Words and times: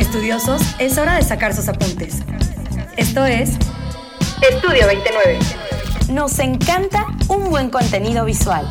Estudiosos, 0.00 0.62
es 0.78 0.96
hora 0.96 1.16
de 1.16 1.22
sacar 1.22 1.54
sus 1.54 1.68
apuntes. 1.68 2.22
Esto 2.96 3.26
es 3.26 3.50
Estudio 4.40 4.86
29. 4.86 5.38
Nos 6.08 6.38
encanta 6.38 7.04
un 7.28 7.50
buen 7.50 7.68
contenido 7.68 8.24
visual. 8.24 8.66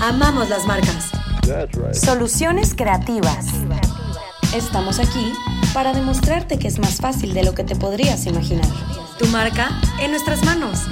Amamos 0.00 0.48
las 0.48 0.64
marcas. 0.64 1.10
Soluciones 1.92 2.76
creativas. 2.76 3.46
Estamos 4.54 5.00
aquí 5.00 5.32
para 5.74 5.92
demostrarte 5.92 6.60
que 6.60 6.68
es 6.68 6.78
más 6.78 6.98
fácil 6.98 7.34
de 7.34 7.42
lo 7.42 7.54
que 7.54 7.64
te 7.64 7.74
podrías 7.74 8.24
imaginar. 8.26 8.68
Tu 9.18 9.26
marca 9.26 9.68
en 10.00 10.12
nuestras 10.12 10.44
manos. 10.44 10.86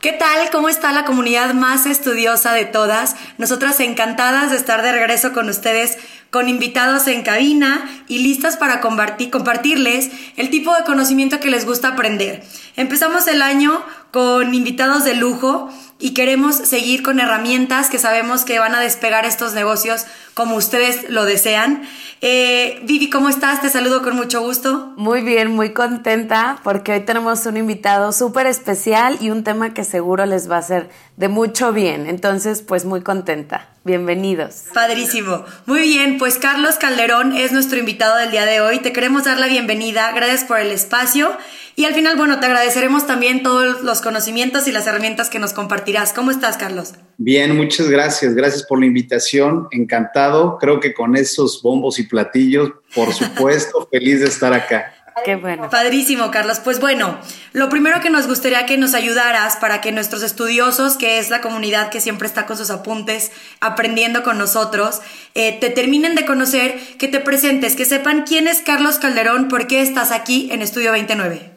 ¿Qué 0.00 0.10
tal? 0.10 0.50
¿Cómo 0.50 0.68
está 0.68 0.90
la 0.92 1.04
comunidad 1.04 1.54
más 1.54 1.86
estudiosa 1.86 2.54
de 2.54 2.64
todas? 2.64 3.14
Nosotras 3.38 3.78
encantadas 3.78 4.50
de 4.50 4.56
estar 4.56 4.82
de 4.82 4.90
regreso 4.90 5.32
con 5.32 5.48
ustedes, 5.48 5.96
con 6.32 6.48
invitados 6.48 7.08
en 7.08 7.22
cabina 7.22 7.84
y 8.08 8.20
listas 8.20 8.56
para 8.56 8.80
compartir, 8.80 9.28
compartirles 9.28 10.10
el 10.38 10.48
tipo 10.48 10.74
de 10.74 10.82
conocimiento 10.82 11.40
que 11.40 11.50
les 11.50 11.66
gusta 11.66 11.88
aprender. 11.88 12.42
Empezamos 12.74 13.26
el 13.26 13.42
año 13.42 13.84
con 14.12 14.54
invitados 14.54 15.04
de 15.04 15.14
lujo 15.14 15.70
y 16.02 16.14
queremos 16.14 16.56
seguir 16.56 17.04
con 17.04 17.20
herramientas 17.20 17.88
que 17.88 17.98
sabemos 17.98 18.44
que 18.44 18.58
van 18.58 18.74
a 18.74 18.80
despegar 18.80 19.24
estos 19.24 19.54
negocios 19.54 20.04
como 20.34 20.56
ustedes 20.56 21.08
lo 21.08 21.24
desean. 21.24 21.84
Eh, 22.20 22.80
Vivi, 22.82 23.08
¿cómo 23.08 23.28
estás? 23.28 23.60
Te 23.60 23.70
saludo 23.70 24.02
con 24.02 24.16
mucho 24.16 24.40
gusto. 24.40 24.92
Muy 24.96 25.22
bien, 25.22 25.52
muy 25.52 25.72
contenta 25.72 26.58
porque 26.64 26.92
hoy 26.92 27.00
tenemos 27.00 27.46
un 27.46 27.56
invitado 27.56 28.10
súper 28.10 28.46
especial 28.46 29.16
y 29.20 29.30
un 29.30 29.44
tema 29.44 29.74
que 29.74 29.84
seguro 29.84 30.26
les 30.26 30.50
va 30.50 30.56
a 30.56 30.58
hacer 30.58 30.90
de 31.16 31.28
mucho 31.28 31.72
bien. 31.72 32.08
Entonces, 32.08 32.62
pues 32.62 32.84
muy 32.84 33.02
contenta. 33.02 33.68
Bienvenidos. 33.84 34.66
Padrísimo. 34.72 35.44
Muy 35.66 35.80
bien, 35.80 36.18
pues 36.18 36.38
Carlos 36.38 36.76
Calderón 36.76 37.36
es 37.36 37.50
nuestro 37.52 37.78
invitado 37.78 38.16
del 38.16 38.30
día 38.30 38.46
de 38.46 38.60
hoy. 38.60 38.78
Te 38.78 38.92
queremos 38.92 39.24
dar 39.24 39.38
la 39.38 39.48
bienvenida. 39.48 40.12
Gracias 40.12 40.44
por 40.44 40.58
el 40.58 40.70
espacio. 40.70 41.36
Y 41.74 41.86
al 41.86 41.94
final, 41.94 42.16
bueno, 42.16 42.38
te 42.38 42.46
agradeceremos 42.46 43.06
también 43.06 43.42
todos 43.42 43.82
los 43.82 44.00
conocimientos 44.02 44.68
y 44.68 44.72
las 44.72 44.86
herramientas 44.86 45.30
que 45.30 45.38
nos 45.38 45.52
compartirás. 45.92 46.12
¿Cómo 46.12 46.30
estás, 46.30 46.56
Carlos? 46.56 46.94
Bien, 47.18 47.56
muchas 47.56 47.88
gracias. 47.88 48.34
Gracias 48.34 48.64
por 48.64 48.80
la 48.80 48.86
invitación. 48.86 49.68
Encantado. 49.70 50.58
Creo 50.58 50.80
que 50.80 50.94
con 50.94 51.16
esos 51.16 51.62
bombos 51.62 51.98
y 51.98 52.04
platillos, 52.04 52.70
por 52.94 53.12
supuesto, 53.12 53.88
feliz 53.90 54.20
de 54.20 54.26
estar 54.26 54.52
acá. 54.52 54.94
Qué 55.24 55.36
bueno. 55.36 55.68
Padrísimo, 55.68 56.30
Carlos. 56.30 56.58
Pues 56.60 56.80
bueno, 56.80 57.18
lo 57.52 57.68
primero 57.68 58.00
que 58.00 58.10
nos 58.10 58.26
gustaría 58.26 58.64
que 58.64 58.78
nos 58.78 58.94
ayudaras 58.94 59.56
para 59.56 59.80
que 59.80 59.92
nuestros 59.92 60.22
estudiosos, 60.22 60.96
que 60.96 61.18
es 61.18 61.28
la 61.28 61.42
comunidad 61.42 61.90
que 61.90 62.00
siempre 62.00 62.26
está 62.26 62.46
con 62.46 62.56
sus 62.56 62.70
apuntes, 62.70 63.30
aprendiendo 63.60 64.22
con 64.22 64.38
nosotros, 64.38 65.00
eh, 65.34 65.58
te 65.60 65.68
terminen 65.68 66.14
de 66.14 66.24
conocer, 66.24 66.80
que 66.98 67.08
te 67.08 67.20
presentes, 67.20 67.76
que 67.76 67.84
sepan 67.84 68.24
quién 68.26 68.48
es 68.48 68.62
Carlos 68.62 68.98
Calderón, 68.98 69.48
por 69.48 69.66
qué 69.66 69.82
estás 69.82 70.10
aquí 70.10 70.48
en 70.50 70.62
Estudio 70.62 70.92
29. 70.92 71.51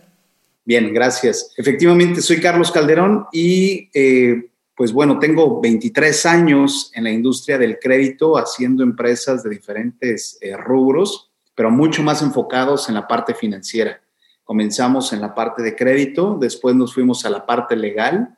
Bien, 0.65 0.91
gracias. 0.91 1.53
Efectivamente, 1.57 2.21
soy 2.23 2.41
Carlos 2.41 2.71
Calderón 2.71 3.27
y 3.31 3.87
eh, 3.93 4.49
pues 4.75 4.91
bueno, 4.91 5.19
tengo 5.19 5.61
23 5.61 6.25
años 6.25 6.91
en 6.95 7.03
la 7.03 7.11
industria 7.11 7.59
del 7.59 7.77
crédito 7.77 8.35
haciendo 8.35 8.81
empresas 8.81 9.43
de 9.43 9.51
diferentes 9.51 10.39
eh, 10.41 10.57
rubros, 10.57 11.31
pero 11.53 11.69
mucho 11.69 12.01
más 12.01 12.23
enfocados 12.23 12.89
en 12.89 12.95
la 12.95 13.07
parte 13.07 13.35
financiera. 13.35 14.01
Comenzamos 14.43 15.13
en 15.13 15.21
la 15.21 15.35
parte 15.35 15.61
de 15.61 15.75
crédito, 15.75 16.35
después 16.41 16.75
nos 16.75 16.95
fuimos 16.95 17.25
a 17.25 17.29
la 17.29 17.45
parte 17.45 17.75
legal 17.75 18.37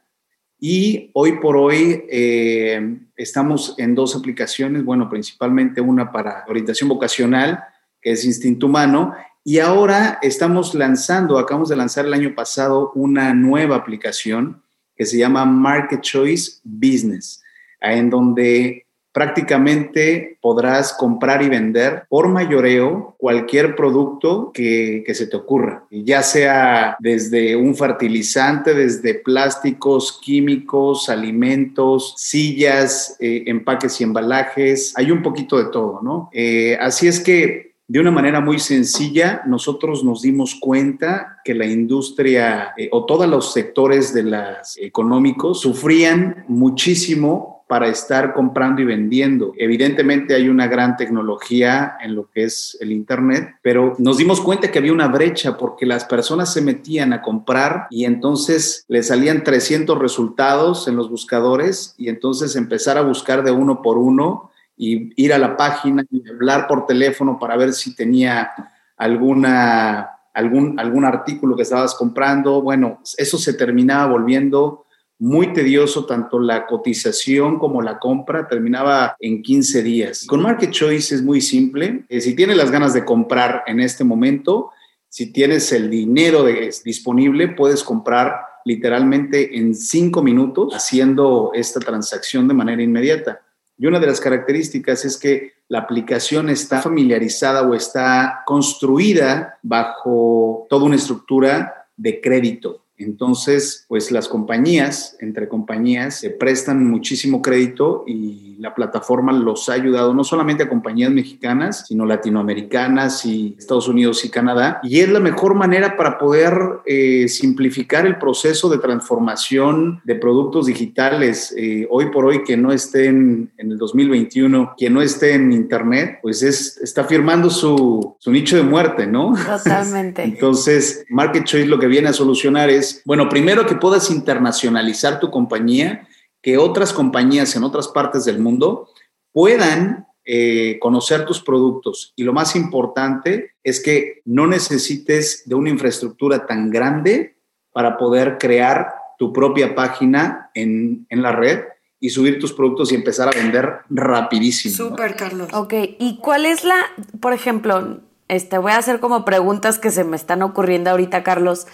y 0.60 1.12
hoy 1.14 1.40
por 1.40 1.56
hoy 1.56 2.04
eh, 2.10 3.00
estamos 3.16 3.74
en 3.78 3.96
dos 3.96 4.18
aplicaciones, 4.18 4.84
bueno, 4.84 5.10
principalmente 5.10 5.80
una 5.80 6.12
para 6.12 6.44
orientación 6.50 6.90
vocacional, 6.90 7.64
que 8.02 8.12
es 8.12 8.26
Instinto 8.26 8.68
Humano, 8.68 9.14
y 9.48 9.60
ahora 9.60 10.20
estamos 10.22 10.76
lanzando, 10.76 11.40
acabamos 11.40 11.70
de 11.70 11.78
lanzar 11.78 12.06
el 12.06 12.14
año 12.14 12.36
pasado 12.36 12.92
una 12.96 13.34
nueva 13.34 13.78
aplicación 13.78 14.62
que 14.94 15.06
se 15.06 15.18
llama 15.18 15.46
Market 15.46 16.02
Choice 16.02 16.60
Business, 16.66 17.42
en 17.80 18.10
donde 18.10 18.86
prácticamente 19.14 20.38
podrás 20.42 20.92
comprar 20.92 21.42
y 21.44 21.48
vender 21.48 22.04
por 22.10 22.28
mayoreo 22.28 23.16
cualquier 23.18 23.78
producto 23.78 24.52
que, 24.54 25.06
se 25.14 25.28
te 25.28 25.38
ocurra, 25.38 25.86
ya 25.92 26.24
sea 26.24 26.98
desde 27.00 27.56
un 27.56 27.74
fertilizante, 27.74 28.74
desde 28.74 29.14
plásticos, 29.14 30.20
químicos, 30.22 31.08
alimentos, 31.08 32.16
sillas, 32.18 33.16
eh, 33.22 33.46
empaques 33.48 34.02
y 34.02 34.04
embalajes, 34.04 34.94
hay 34.98 35.10
un 35.10 35.24
poquito 35.24 35.58
de 35.58 35.72
todo, 35.72 36.02
¿no? 36.04 36.30
Eh, 36.34 36.78
así 36.82 37.08
es 37.08 37.22
que 37.22 37.68
de 37.90 38.02
una 38.02 38.12
manera 38.12 38.42
muy 38.42 38.60
sencilla, 38.60 39.44
nosotros 39.46 40.04
nos 40.04 40.22
dimos 40.22 40.56
cuenta 40.56 41.40
que 41.46 41.54
la 41.54 41.66
industria 41.66 42.74
eh, 42.78 42.90
o 42.92 43.06
todos 43.06 43.28
los 43.30 43.54
sectores 43.54 44.14
de 44.14 44.24
las 44.24 44.78
económicos 44.78 45.62
sufrían 45.62 46.44
muchísimo 46.50 47.64
para 47.68 47.88
estar 47.88 48.34
comprando 48.34 48.82
y 48.82 48.86
vendiendo. 48.86 49.54
Evidentemente 49.58 50.34
hay 50.36 50.50
una 50.50 50.68
gran 50.68 50.96
tecnología 50.96 51.98
en 52.02 52.16
lo 52.16 52.30
que 52.30 52.44
es 52.44 52.78
el 52.80 52.92
Internet, 52.92 53.56
pero 53.62 53.96
nos 54.00 54.18
dimos 54.18 54.40
cuenta 54.42 54.72
que 54.72 54.80
había 54.80 54.94
una 54.94 55.10
brecha 55.10 55.58
porque 55.58 55.86
las 55.86 56.06
personas 56.06 56.52
se 56.52 56.62
metían 56.62 57.12
a 57.14 57.22
comprar 57.22 57.88
y 57.90 58.06
entonces 58.06 58.86
le 58.88 59.04
salían 59.04 59.44
300 59.44 59.98
resultados 60.00 60.88
en 60.88 60.96
los 60.96 61.10
buscadores 61.10 61.94
y 61.98 62.08
entonces 62.10 62.56
empezar 62.56 62.98
a 62.98 63.02
buscar 63.02 63.44
de 63.44 63.52
uno 63.52 63.82
por 63.82 63.98
uno 63.98 64.50
y 64.78 65.12
ir 65.22 65.34
a 65.34 65.40
la 65.40 65.58
página 65.58 66.06
y 66.10 66.30
hablar 66.30 66.68
por 66.68 66.86
teléfono 66.86 67.40
para 67.40 67.58
ver 67.58 67.74
si 67.74 67.96
tenía 67.96 68.52
alguna, 68.96 70.12
algún, 70.34 70.80
algún 70.80 71.04
artículo 71.04 71.56
que 71.56 71.64
estabas 71.64 71.96
comprando. 71.96 72.62
Bueno, 72.62 73.02
eso 73.18 73.38
se 73.38 73.54
terminaba 73.54 74.06
volviendo 74.06 74.86
muy 75.20 75.52
tedioso, 75.52 76.06
tanto 76.06 76.40
la 76.40 76.68
cotización 76.68 77.58
como 77.58 77.82
la 77.82 77.98
compra 77.98 78.48
terminaba 78.48 79.16
en 79.20 79.42
15 79.42 79.82
días. 79.82 80.26
Con 80.28 80.42
Market 80.42 80.70
Choice 80.70 81.16
es 81.16 81.24
muy 81.24 81.42
simple. 81.42 82.06
Eh, 82.08 82.22
si 82.22 82.36
tienes 82.36 82.56
las 82.56 82.70
ganas 82.70 82.94
de 82.94 83.04
comprar 83.04 83.64
en 83.66 83.80
este 83.80 84.04
momento, 84.04 84.70
si 85.10 85.32
tienes 85.32 85.72
el 85.72 85.90
dinero 85.90 86.46
disponible, 86.84 87.48
puedes 87.48 87.84
comprar 87.84 88.36
literalmente 88.66 89.58
en 89.58 89.74
cinco 89.74 90.22
minutos 90.22 90.74
haciendo 90.74 91.52
esta 91.54 91.80
transacción 91.80 92.48
de 92.48 92.54
manera 92.54 92.84
inmediata. 92.84 93.42
Y 93.78 93.86
una 93.86 94.00
de 94.00 94.08
las 94.08 94.20
características 94.20 95.06
es 95.06 95.18
que 95.18 95.54
la 95.68 95.80
aplicación 95.80 96.50
está 96.50 96.82
familiarizada 96.82 97.62
o 97.62 97.76
está 97.76 98.42
construida 98.46 99.60
bajo 99.62 100.66
toda 100.70 100.86
una 100.86 100.96
estructura 100.96 101.88
de 101.96 102.20
crédito. 102.22 102.84
Entonces, 102.98 103.86
pues 103.88 104.12
las 104.12 104.28
compañías, 104.28 105.16
entre 105.20 105.48
compañías, 105.48 106.20
se 106.20 106.32
prestan 106.32 106.86
muchísimo 106.86 107.42
crédito 107.42 108.04
y 108.08 108.58
la 108.60 108.74
plataforma 108.74 109.32
los 109.32 109.70
ha 109.70 109.74
ayudado 109.74 110.14
no 110.14 110.24
solamente 110.24 110.64
a 110.64 110.70
compañías 110.70 111.12
mexicanas, 111.12 111.86
sino 111.88 112.06
latinoamericanas 112.06 113.26
y 113.26 113.56
Estados 113.58 113.88
Unidos 113.88 114.26
y 114.26 114.30
Canadá. 114.30 114.80
Y 114.84 115.00
es 115.00 115.10
la 115.10 115.20
mejor 115.20 115.54
manera 115.54 115.96
para 115.96 116.18
poder 116.18 116.54
eh, 116.86 117.28
simplificar 117.28 118.06
el 118.06 118.18
proceso 118.18 118.70
de 118.70 118.80
transformación 118.80 120.02
de 120.04 120.16
productos 120.16 120.66
digitales. 120.66 121.54
Eh, 121.56 121.88
hoy 121.90 122.10
por 122.12 122.26
hoy, 122.26 122.44
que 122.44 122.58
no 122.58 122.72
estén 122.72 123.52
en 123.58 123.72
el 123.72 123.78
2021, 123.78 124.74
que 124.78 124.90
no 124.90 125.02
esté 125.02 125.34
en 125.34 125.52
Internet, 125.52 126.20
pues 126.22 126.42
es, 126.42 126.78
está 126.78 127.04
firmando 127.04 127.50
su, 127.50 128.16
su 128.20 128.32
nicho 128.32 128.58
de 128.58 128.64
muerte, 128.64 129.06
¿no? 129.06 129.34
Totalmente. 129.36 130.24
Entonces, 130.38 131.06
Market 131.10 131.44
Choice 131.44 131.68
lo 131.68 131.80
que 131.80 131.88
viene 131.88 132.10
a 132.10 132.14
solucionar 132.14 132.70
es 132.70 132.87
bueno, 133.06 133.30
primero 133.30 133.66
que 133.66 133.76
puedas 133.76 134.10
internacionalizar 134.12 135.20
tu 135.20 135.32
compañía, 135.32 136.08
que 136.42 136.58
otras 136.58 136.94
compañías 136.94 137.56
en 137.56 137.64
otras 137.64 137.88
partes 137.88 138.26
del 138.26 138.40
mundo 138.40 138.90
puedan 139.32 140.08
eh, 140.26 140.78
conocer 140.80 141.26
tus 141.26 141.42
productos. 141.42 142.14
Y 142.16 142.24
lo 142.24 142.34
más 142.34 142.56
importante 142.56 143.52
es 143.64 143.82
que 143.82 144.22
no 144.26 144.48
necesites 144.48 145.44
de 145.46 145.56
una 145.56 145.70
infraestructura 145.70 146.46
tan 146.46 146.70
grande 146.70 147.38
para 147.72 147.98
poder 147.98 148.38
crear 148.38 148.94
tu 149.18 149.32
propia 149.34 149.74
página 149.76 150.52
en, 150.54 151.06
en 151.10 151.22
la 151.22 151.32
red 151.32 151.62
y 152.00 152.10
subir 152.10 152.40
tus 152.40 152.54
productos 152.54 152.92
y 152.92 152.96
empezar 152.96 153.28
a 153.28 153.32
vender 153.32 153.80
rapidísimo. 153.90 154.76
Súper, 154.76 155.16
Carlos. 155.16 155.50
Ok, 155.54 155.74
¿y 156.00 156.20
cuál 156.22 156.46
es 156.46 156.64
la, 156.64 156.76
por 157.20 157.34
ejemplo, 157.34 158.02
este, 158.28 158.58
voy 158.58 158.74
a 158.74 158.78
hacer 158.78 159.00
como 159.00 159.26
preguntas 159.26 159.80
que 159.80 159.92
se 159.92 160.04
me 160.04 160.16
están 160.16 160.42
ocurriendo 160.42 160.90
ahorita, 160.90 161.24
Carlos. 161.24 161.68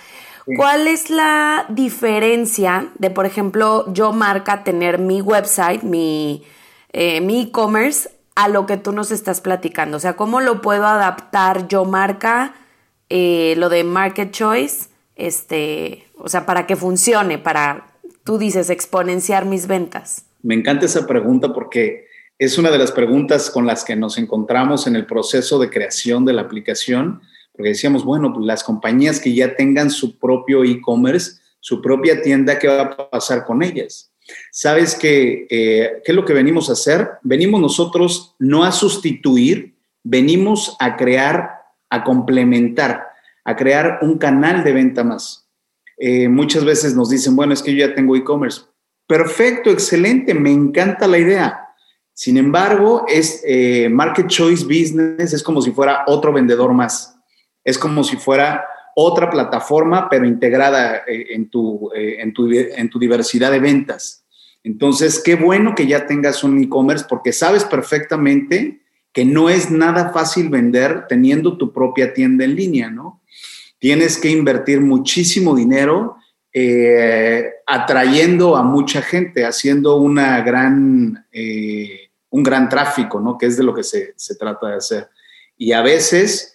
¿Cuál 0.57 0.87
es 0.87 1.09
la 1.09 1.65
diferencia 1.69 2.89
de, 2.99 3.09
por 3.09 3.25
ejemplo, 3.25 3.85
yo 3.93 4.11
marca 4.11 4.63
tener 4.63 4.99
mi 4.99 5.21
website, 5.21 5.83
mi 5.83 6.43
eh, 6.93 7.21
mi 7.21 7.41
e-commerce 7.41 8.09
a 8.35 8.47
lo 8.47 8.67
que 8.67 8.77
tú 8.77 8.91
nos 8.91 9.11
estás 9.11 9.41
platicando? 9.41 9.97
O 9.97 9.99
sea, 9.99 10.15
¿cómo 10.15 10.39
lo 10.39 10.61
puedo 10.61 10.85
adaptar 10.85 11.67
yo 11.67 11.85
marca, 11.85 12.53
eh, 13.09 13.55
lo 13.57 13.69
de 13.69 13.83
market 13.83 14.31
choice, 14.31 14.89
este, 15.15 16.07
o 16.15 16.29
sea, 16.29 16.45
para 16.45 16.67
que 16.67 16.75
funcione, 16.75 17.39
para, 17.39 17.87
tú 18.23 18.37
dices, 18.37 18.69
exponenciar 18.69 19.45
mis 19.45 19.65
ventas? 19.65 20.25
Me 20.43 20.53
encanta 20.53 20.85
esa 20.85 21.07
pregunta 21.07 21.51
porque 21.51 22.05
es 22.37 22.59
una 22.59 22.69
de 22.69 22.77
las 22.77 22.91
preguntas 22.91 23.49
con 23.49 23.65
las 23.65 23.83
que 23.83 23.95
nos 23.95 24.19
encontramos 24.19 24.85
en 24.85 24.95
el 24.95 25.07
proceso 25.07 25.57
de 25.57 25.71
creación 25.71 26.25
de 26.25 26.33
la 26.33 26.43
aplicación, 26.43 27.21
porque 27.53 27.69
decíamos, 27.69 28.03
bueno, 28.03 28.33
pues 28.33 28.45
las 28.45 28.63
compañías 28.63 29.19
que 29.19 29.33
ya 29.33 29.55
tengan 29.55 29.91
su 29.91 30.17
propio 30.17 30.63
e-commerce, 30.63 31.39
su 31.59 31.81
propia 31.81 32.21
tienda, 32.21 32.57
¿qué 32.59 32.67
va 32.67 32.81
a 32.81 33.09
pasar 33.09 33.45
con 33.45 33.63
ellas? 33.63 34.11
¿Sabes 34.51 34.95
qué, 34.95 35.47
eh, 35.49 36.01
qué 36.03 36.11
es 36.11 36.15
lo 36.15 36.25
que 36.25 36.33
venimos 36.33 36.69
a 36.69 36.73
hacer? 36.73 37.09
Venimos 37.21 37.61
nosotros 37.61 38.35
no 38.39 38.63
a 38.63 38.71
sustituir, 38.71 39.75
venimos 40.03 40.75
a 40.79 40.97
crear, 40.97 41.61
a 41.89 42.03
complementar, 42.03 43.07
a 43.43 43.55
crear 43.55 43.99
un 44.01 44.17
canal 44.17 44.63
de 44.63 44.73
venta 44.73 45.03
más. 45.03 45.47
Eh, 45.97 46.27
muchas 46.27 46.65
veces 46.65 46.95
nos 46.95 47.09
dicen, 47.09 47.35
bueno, 47.35 47.53
es 47.53 47.61
que 47.61 47.75
yo 47.75 47.85
ya 47.85 47.93
tengo 47.93 48.15
e-commerce. 48.15 48.61
Perfecto, 49.07 49.69
excelente, 49.69 50.33
me 50.33 50.51
encanta 50.51 51.07
la 51.07 51.19
idea. 51.19 51.59
Sin 52.13 52.37
embargo, 52.37 53.05
es 53.07 53.43
eh, 53.45 53.89
Market 53.89 54.27
Choice 54.27 54.63
Business 54.65 55.33
es 55.33 55.43
como 55.43 55.61
si 55.61 55.71
fuera 55.71 56.03
otro 56.07 56.31
vendedor 56.31 56.73
más. 56.73 57.12
Es 57.63 57.77
como 57.77 58.03
si 58.03 58.17
fuera 58.17 58.65
otra 58.95 59.29
plataforma, 59.29 60.09
pero 60.09 60.25
integrada 60.25 61.03
eh, 61.07 61.27
en 61.31 61.49
tu, 61.49 61.89
en, 61.95 62.33
tu, 62.33 62.51
en 62.51 62.89
tu 62.89 62.99
diversidad 62.99 63.51
de 63.51 63.59
ventas. 63.59 64.25
Entonces, 64.63 65.21
qué 65.23 65.35
bueno 65.35 65.75
que 65.75 65.87
ya 65.87 66.05
tengas 66.07 66.43
un 66.43 66.61
e-commerce 66.61 67.05
porque 67.09 67.33
sabes 67.33 67.65
perfectamente 67.65 68.81
que 69.11 69.25
no 69.25 69.49
es 69.49 69.69
nada 69.69 70.11
fácil 70.11 70.49
vender 70.49 71.05
teniendo 71.07 71.57
tu 71.57 71.71
propia 71.71 72.13
tienda 72.13 72.45
en 72.45 72.55
línea, 72.55 72.89
¿no? 72.89 73.21
Tienes 73.77 74.17
que 74.17 74.29
invertir 74.29 74.81
muchísimo 74.81 75.55
dinero 75.55 76.15
eh, 76.51 77.45
atrayendo 77.67 78.55
a 78.55 78.63
mucha 78.63 79.01
gente, 79.01 79.45
haciendo 79.45 79.97
una 79.97 80.41
gran, 80.41 81.27
eh, 81.31 82.09
un 82.29 82.43
gran 82.43 82.69
tráfico, 82.69 83.19
¿no? 83.19 83.37
Que 83.37 83.47
es 83.47 83.57
de 83.57 83.63
lo 83.63 83.73
que 83.73 83.83
se, 83.83 84.15
trata 84.39 84.69
de 84.69 84.75
hacer. 84.75 85.09
Y 85.57 85.73
a 85.73 85.81
veces 85.81 86.52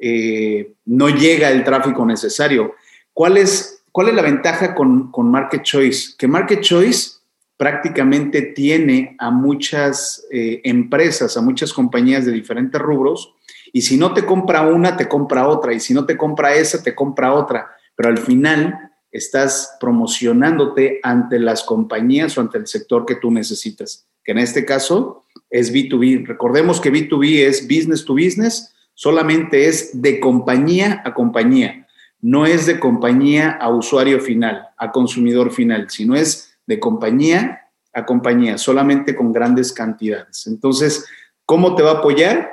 eh, 0.00 0.74
no 0.84 1.08
llega 1.08 1.50
el 1.50 1.64
tráfico 1.64 2.04
necesario. 2.06 2.74
¿Cuál 3.12 3.36
es, 3.36 3.82
cuál 3.92 4.08
es 4.08 4.14
la 4.14 4.22
ventaja 4.22 4.74
con, 4.74 5.10
con 5.10 5.30
Market 5.30 5.62
Choice? 5.62 6.14
Que 6.16 6.28
Market 6.28 6.60
Choice 6.60 7.18
prácticamente 7.58 8.42
tiene 8.42 9.16
a 9.18 9.30
muchas 9.30 10.24
eh, 10.30 10.60
empresas, 10.64 11.36
a 11.36 11.42
muchas 11.42 11.72
compañías 11.72 12.24
de 12.24 12.32
diferentes 12.32 12.80
rubros, 12.80 13.34
y 13.72 13.82
si 13.82 13.98
no 13.98 14.14
te 14.14 14.24
compra 14.24 14.62
una, 14.62 14.96
te 14.96 15.08
compra 15.08 15.48
otra, 15.48 15.74
y 15.74 15.80
si 15.80 15.92
no 15.92 16.06
te 16.06 16.16
compra 16.16 16.54
esa, 16.54 16.82
te 16.82 16.94
compra 16.94 17.34
otra, 17.34 17.68
pero 17.96 18.08
al 18.08 18.18
final 18.18 18.92
estás 19.10 19.76
promocionándote 19.80 21.00
ante 21.02 21.38
las 21.38 21.64
compañías 21.64 22.38
o 22.38 22.40
ante 22.40 22.58
el 22.58 22.66
sector 22.66 23.04
que 23.04 23.16
tú 23.16 23.30
necesitas, 23.30 24.06
que 24.24 24.32
en 24.32 24.38
este 24.38 24.64
caso 24.64 25.24
es 25.50 25.72
B2B. 25.72 26.26
Recordemos 26.26 26.80
que 26.80 26.92
B2B 26.92 27.44
es 27.44 27.62
business 27.66 28.04
to 28.04 28.14
business, 28.14 28.72
solamente 28.98 29.68
es 29.68 30.02
de 30.02 30.18
compañía 30.18 31.02
a 31.04 31.14
compañía, 31.14 31.86
no 32.20 32.46
es 32.46 32.66
de 32.66 32.80
compañía 32.80 33.52
a 33.52 33.68
usuario 33.68 34.18
final, 34.18 34.70
a 34.76 34.90
consumidor 34.90 35.52
final, 35.52 35.88
sino 35.88 36.16
es 36.16 36.58
de 36.66 36.80
compañía 36.80 37.70
a 37.92 38.04
compañía, 38.04 38.58
solamente 38.58 39.14
con 39.14 39.32
grandes 39.32 39.72
cantidades. 39.72 40.48
Entonces, 40.48 41.06
¿cómo 41.46 41.76
te 41.76 41.84
va 41.84 41.92
a 41.92 41.98
apoyar? 41.98 42.50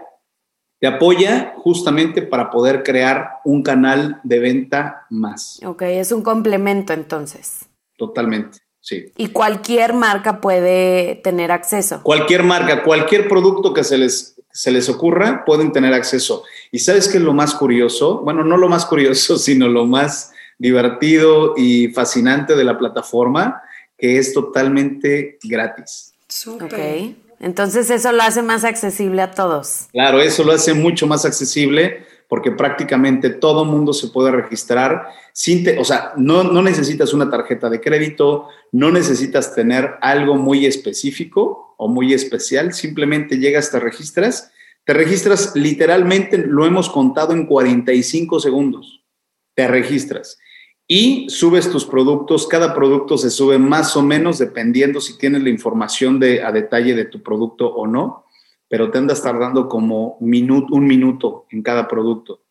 Te 0.79 0.85
apoya 0.85 1.55
justamente 1.57 2.21
para 2.21 2.51
poder 2.51 2.83
crear 2.83 3.27
un 3.43 3.63
canal 3.63 4.19
de 4.23 4.37
venta 4.37 5.07
más. 5.09 5.59
Ok, 5.65 5.81
es 5.81 6.11
un 6.11 6.21
complemento 6.21 6.93
entonces. 6.93 7.65
Totalmente, 7.97 8.59
sí. 8.81 9.11
Y 9.17 9.29
cualquier 9.29 9.95
marca 9.95 10.41
puede 10.41 11.15
tener 11.23 11.51
acceso. 11.51 12.03
Cualquier 12.03 12.43
marca, 12.43 12.83
cualquier 12.83 13.27
producto 13.27 13.73
que 13.73 13.83
se 13.83 13.97
les, 13.97 14.34
se 14.55 14.71
les 14.71 14.87
ocurra, 14.87 15.43
pueden 15.43 15.73
tener 15.73 15.93
acceso. 15.93 16.43
¿Y 16.71 16.79
sabes 16.79 17.09
qué 17.09 17.17
es 17.17 17.23
lo 17.23 17.33
más 17.33 17.53
curioso? 17.53 18.19
Bueno, 18.19 18.45
no 18.45 18.55
lo 18.55 18.69
más 18.69 18.85
curioso, 18.85 19.37
sino 19.37 19.67
lo 19.67 19.85
más 19.85 20.31
divertido 20.57 21.53
y 21.57 21.89
fascinante 21.89 22.55
de 22.55 22.63
la 22.63 22.77
plataforma 22.77 23.61
que 23.97 24.17
es 24.17 24.33
totalmente 24.33 25.37
gratis. 25.43 26.13
Súper. 26.29 27.15
Entonces 27.41 27.89
eso 27.89 28.13
lo 28.13 28.23
hace 28.23 28.41
más 28.41 28.63
accesible 28.63 29.21
a 29.21 29.31
todos. 29.31 29.87
Claro, 29.91 30.21
eso 30.21 30.43
lo 30.45 30.53
hace 30.53 30.73
mucho 30.73 31.05
más 31.05 31.25
accesible 31.25 32.05
porque 32.29 32.51
prácticamente 32.51 33.29
todo 33.29 33.65
mundo 33.65 33.91
se 33.91 34.07
puede 34.07 34.31
registrar 34.31 35.07
sin, 35.33 35.65
o 35.77 35.83
sea, 35.83 36.13
no, 36.15 36.43
no 36.43 36.61
necesitas 36.61 37.13
una 37.13 37.29
tarjeta 37.29 37.69
de 37.69 37.81
crédito, 37.81 38.47
no 38.71 38.89
necesitas 38.89 39.53
tener 39.53 39.95
algo 40.01 40.35
muy 40.35 40.65
específico 40.65 41.64
o 41.77 41.87
muy 41.87 42.13
especial, 42.13 42.73
simplemente 42.73 43.37
llegas, 43.37 43.71
te 43.71 43.79
registras, 43.79 44.51
te 44.85 44.93
registras 44.93 45.55
literalmente, 45.55 46.37
lo 46.37 46.65
hemos 46.65 46.89
contado 46.89 47.33
en 47.33 47.45
45 47.45 48.39
segundos, 48.39 49.03
te 49.55 49.67
registras 49.67 50.37
y 50.87 51.29
subes 51.29 51.71
tus 51.71 51.85
productos. 51.85 52.47
Cada 52.47 52.73
producto 52.73 53.17
se 53.17 53.29
sube 53.29 53.57
más 53.57 53.95
o 53.97 54.03
menos 54.03 54.37
dependiendo 54.37 55.01
si 55.01 55.17
tienes 55.17 55.43
la 55.43 55.49
información 55.49 56.19
de, 56.19 56.43
a 56.43 56.51
detalle 56.51 56.93
de 56.93 57.05
tu 57.05 57.23
producto 57.23 57.67
o 57.67 57.87
no, 57.87 58.25
pero 58.67 58.91
te 58.91 58.97
andas 58.97 59.21
tardando 59.21 59.67
como 59.67 60.17
minuto, 60.21 60.75
un 60.75 60.85
minuto 60.85 61.45
en 61.49 61.61
cada 61.63 61.87
producto. 61.87 62.43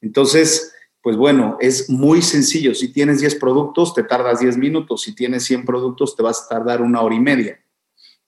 Entonces, 0.00 0.74
pues 1.02 1.16
bueno, 1.16 1.56
es 1.60 1.90
muy 1.90 2.22
sencillo. 2.22 2.74
Si 2.74 2.92
tienes 2.92 3.20
10 3.20 3.36
productos, 3.36 3.94
te 3.94 4.04
tardas 4.04 4.40
10 4.40 4.56
minutos. 4.56 5.02
Si 5.02 5.14
tienes 5.14 5.44
100 5.44 5.64
productos, 5.64 6.16
te 6.16 6.22
vas 6.22 6.44
a 6.44 6.48
tardar 6.48 6.80
una 6.80 7.00
hora 7.02 7.14
y 7.14 7.20
media. 7.20 7.61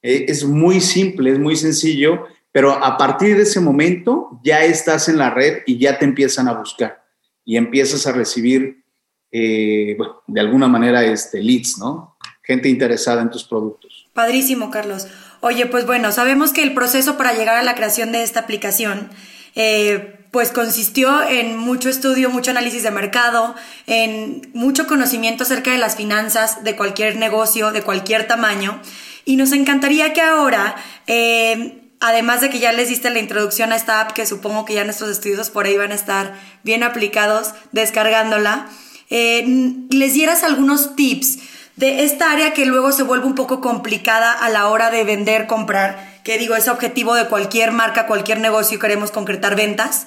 Eh, 0.05 0.27
es 0.29 0.45
muy 0.45 0.83
simple, 0.83 1.33
es 1.33 1.39
muy 1.39 1.57
sencillo, 1.57 2.27
pero 2.53 2.73
a 2.73 2.99
partir 2.99 3.37
de 3.37 3.45
ese 3.45 3.59
momento 3.59 4.39
ya 4.45 4.63
estás 4.63 5.09
en 5.09 5.17
la 5.17 5.31
red 5.31 5.63
y 5.67 5.79
ya 5.79 5.99
te 5.99 6.05
empiezan 6.05 6.47
a 6.47 6.53
buscar 6.53 7.03
y 7.43 7.57
empiezas 7.57 8.07
a 8.07 8.13
recibir 8.13 8.85
eh, 9.33 9.97
de 10.27 10.41
alguna 10.41 10.69
manera, 10.69 11.03
este, 11.05 11.43
leads, 11.43 11.79
¿no? 11.79 12.17
Gente 12.43 12.69
interesada 12.69 13.23
en 13.23 13.31
tus 13.31 13.45
productos. 13.45 14.09
Padrísimo, 14.13 14.71
Carlos. 14.71 15.09
Oye, 15.41 15.67
pues 15.67 15.87
bueno, 15.87 16.13
sabemos 16.13 16.53
que 16.53 16.63
el 16.63 16.75
proceso 16.75 17.17
para 17.17 17.33
llegar 17.33 17.57
a 17.57 17.63
la 17.63 17.75
creación 17.75 18.13
de 18.13 18.23
esta 18.23 18.41
aplicación, 18.41 19.11
eh, 19.55 20.27
pues 20.31 20.51
consistió 20.51 21.23
en 21.27 21.57
mucho 21.57 21.89
estudio, 21.89 22.29
mucho 22.29 22.51
análisis 22.51 22.83
de 22.83 22.91
mercado, 22.91 23.55
en 23.87 24.51
mucho 24.53 24.87
conocimiento 24.87 25.45
acerca 25.45 25.73
de 25.73 25.79
las 25.79 25.97
finanzas 25.97 26.63
de 26.63 26.77
cualquier 26.77 27.17
negocio, 27.17 27.73
de 27.73 27.83
cualquier 27.83 28.27
tamaño. 28.27 28.81
Y 29.25 29.37
nos 29.37 29.53
encantaría 29.53 30.13
que 30.13 30.21
ahora, 30.21 30.77
eh, 31.07 31.81
además 32.01 32.41
de 32.41 32.51
que 32.51 32.59
ya 32.59 32.73
les 32.73 32.89
diste 32.89 33.11
la 33.11 33.19
introducción 33.19 33.73
a 33.73 33.77
esta 33.77 34.01
app, 34.01 34.13
que 34.13 34.27
supongo 34.27 34.65
que 34.65 34.75
ya 34.75 34.85
nuestros 34.85 35.11
estudios 35.11 35.51
por 35.51 35.67
ahí 35.67 35.77
van 35.77 35.93
a 35.93 35.95
estar 35.95 36.35
bien 36.63 36.83
aplicados 36.83 37.55
descargándola, 37.73 38.67
eh, 39.11 39.45
les 39.91 40.15
dieras 40.15 40.45
algunos 40.45 40.97
tips 40.97 41.39
de 41.77 42.05
esta 42.05 42.31
área 42.31 42.53
que 42.53 42.67
luego 42.67 42.93
se 42.93 43.03
vuelve 43.03 43.27
un 43.27 43.35
poco 43.35 43.61
complicada 43.61 44.33
a 44.33 44.49
la 44.49 44.69
hora 44.69 44.91
de 44.91 45.05
vender, 45.05 45.47
comprar, 45.47 46.21
que 46.23 46.39
digo, 46.39 46.55
es 46.55 46.69
objetivo 46.69 47.15
de 47.15 47.27
cualquier 47.27 47.73
marca, 47.73 48.07
cualquier 48.07 48.41
negocio, 48.41 48.79
queremos 48.79 49.11
concretar 49.11 49.57
ventas. 49.57 50.07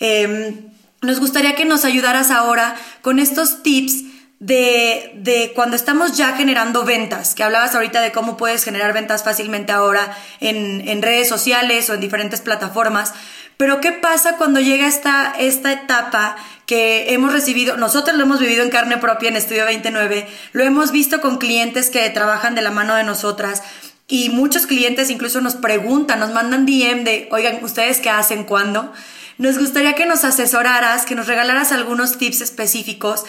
Em, 0.00 0.72
nos 1.02 1.20
gustaría 1.20 1.54
que 1.54 1.64
nos 1.64 1.84
ayudaras 1.84 2.30
ahora 2.30 2.74
con 3.02 3.18
estos 3.18 3.62
tips 3.62 4.04
de, 4.40 5.12
de, 5.16 5.52
cuando 5.54 5.76
estamos 5.76 6.16
ya 6.16 6.36
generando 6.36 6.84
ventas, 6.84 7.34
que 7.34 7.42
hablabas 7.42 7.74
ahorita 7.74 8.00
de 8.00 8.12
cómo 8.12 8.36
puedes 8.36 8.64
generar 8.64 8.92
ventas 8.92 9.24
fácilmente 9.24 9.72
ahora 9.72 10.16
en, 10.40 10.86
en 10.88 11.02
redes 11.02 11.28
sociales 11.28 11.88
o 11.88 11.94
en 11.94 12.00
diferentes 12.00 12.40
plataformas, 12.40 13.14
pero 13.56 13.80
¿qué 13.80 13.92
pasa 13.92 14.36
cuando 14.36 14.60
llega 14.60 14.86
esta, 14.86 15.32
esta 15.38 15.72
etapa 15.72 16.36
que 16.66 17.12
hemos 17.14 17.32
recibido, 17.32 17.76
nosotros 17.76 18.16
lo 18.16 18.24
hemos 18.24 18.40
vivido 18.40 18.62
en 18.62 18.70
carne 18.70 18.98
propia 18.98 19.28
en 19.28 19.36
Estudio 19.36 19.64
29, 19.64 20.26
lo 20.52 20.64
hemos 20.64 20.90
visto 20.90 21.20
con 21.20 21.38
clientes 21.38 21.90
que 21.90 22.08
trabajan 22.10 22.54
de 22.54 22.62
la 22.62 22.70
mano 22.70 22.96
de 22.96 23.04
nosotras 23.04 23.62
y 24.08 24.30
muchos 24.30 24.66
clientes 24.66 25.10
incluso 25.10 25.40
nos 25.40 25.54
preguntan, 25.54 26.20
nos 26.20 26.32
mandan 26.32 26.66
DM 26.66 27.04
de, 27.04 27.28
oigan, 27.30 27.62
¿ustedes 27.62 28.00
qué 28.00 28.10
hacen 28.10 28.44
cuándo? 28.44 28.92
Nos 29.38 29.58
gustaría 29.58 29.94
que 29.94 30.06
nos 30.06 30.24
asesoraras, 30.24 31.06
que 31.06 31.14
nos 31.14 31.26
regalaras 31.26 31.72
algunos 31.72 32.18
tips 32.18 32.40
específicos 32.40 33.24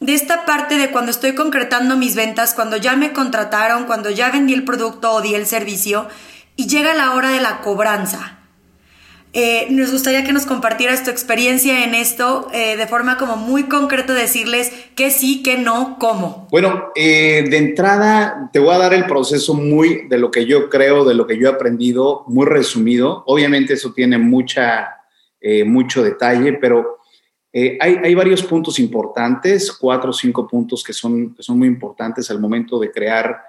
de 0.00 0.14
esta 0.14 0.46
parte 0.46 0.78
de 0.78 0.90
cuando 0.90 1.10
estoy 1.10 1.34
concretando 1.34 1.96
mis 1.96 2.16
ventas, 2.16 2.54
cuando 2.54 2.78
ya 2.78 2.96
me 2.96 3.12
contrataron, 3.12 3.84
cuando 3.84 4.10
ya 4.10 4.30
vendí 4.30 4.54
el 4.54 4.64
producto 4.64 5.12
o 5.12 5.20
di 5.20 5.34
el 5.34 5.46
servicio 5.46 6.08
y 6.56 6.66
llega 6.66 6.94
la 6.94 7.14
hora 7.14 7.30
de 7.30 7.40
la 7.40 7.60
cobranza. 7.60 8.38
Eh, 9.32 9.68
nos 9.70 9.92
gustaría 9.92 10.24
que 10.24 10.32
nos 10.32 10.44
compartieras 10.44 11.04
tu 11.04 11.10
experiencia 11.10 11.84
en 11.84 11.94
esto 11.94 12.48
eh, 12.52 12.76
de 12.76 12.86
forma 12.88 13.16
como 13.16 13.36
muy 13.36 13.64
concreta, 13.64 14.12
decirles 14.12 14.72
que 14.96 15.10
sí, 15.10 15.42
que 15.42 15.56
no, 15.56 15.98
cómo. 16.00 16.48
Bueno, 16.50 16.90
eh, 16.96 17.44
de 17.48 17.56
entrada 17.58 18.50
te 18.52 18.58
voy 18.58 18.74
a 18.74 18.78
dar 18.78 18.94
el 18.94 19.06
proceso 19.06 19.54
muy 19.54 20.08
de 20.08 20.18
lo 20.18 20.32
que 20.32 20.46
yo 20.46 20.68
creo, 20.68 21.04
de 21.04 21.14
lo 21.14 21.28
que 21.28 21.38
yo 21.38 21.48
he 21.48 21.52
aprendido, 21.52 22.24
muy 22.26 22.46
resumido. 22.46 23.22
Obviamente 23.26 23.74
eso 23.74 23.92
tiene 23.92 24.18
mucha, 24.18 24.96
mucho 25.64 26.02
detalle, 26.02 26.54
pero 26.54 26.99
hay, 27.52 27.96
hay, 28.02 28.14
varios 28.14 28.42
puntos 28.42 28.78
importantes, 28.78 29.72
cuatro 29.72 30.10
o 30.10 30.12
cinco 30.12 30.46
puntos 30.46 30.84
que 30.84 30.92
son, 30.92 31.34
que 31.34 31.42
son 31.42 31.58
muy 31.58 31.68
importantes 31.68 32.30
al 32.30 32.40
momento 32.40 32.78
de 32.78 32.90
crear 32.90 33.42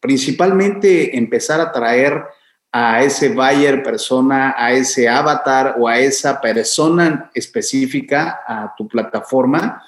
principalmente 0.00 1.16
empezar 1.16 1.60
a 1.60 1.70
traer 1.70 2.24
a 2.72 3.02
ese 3.02 3.30
buyer 3.30 3.82
persona, 3.82 4.54
a 4.56 4.72
ese 4.72 5.08
avatar 5.08 5.76
o 5.78 5.88
a 5.88 5.98
esa 5.98 6.40
persona 6.40 7.30
específica 7.32 8.40
a 8.46 8.74
tu 8.76 8.86
plataforma, 8.86 9.82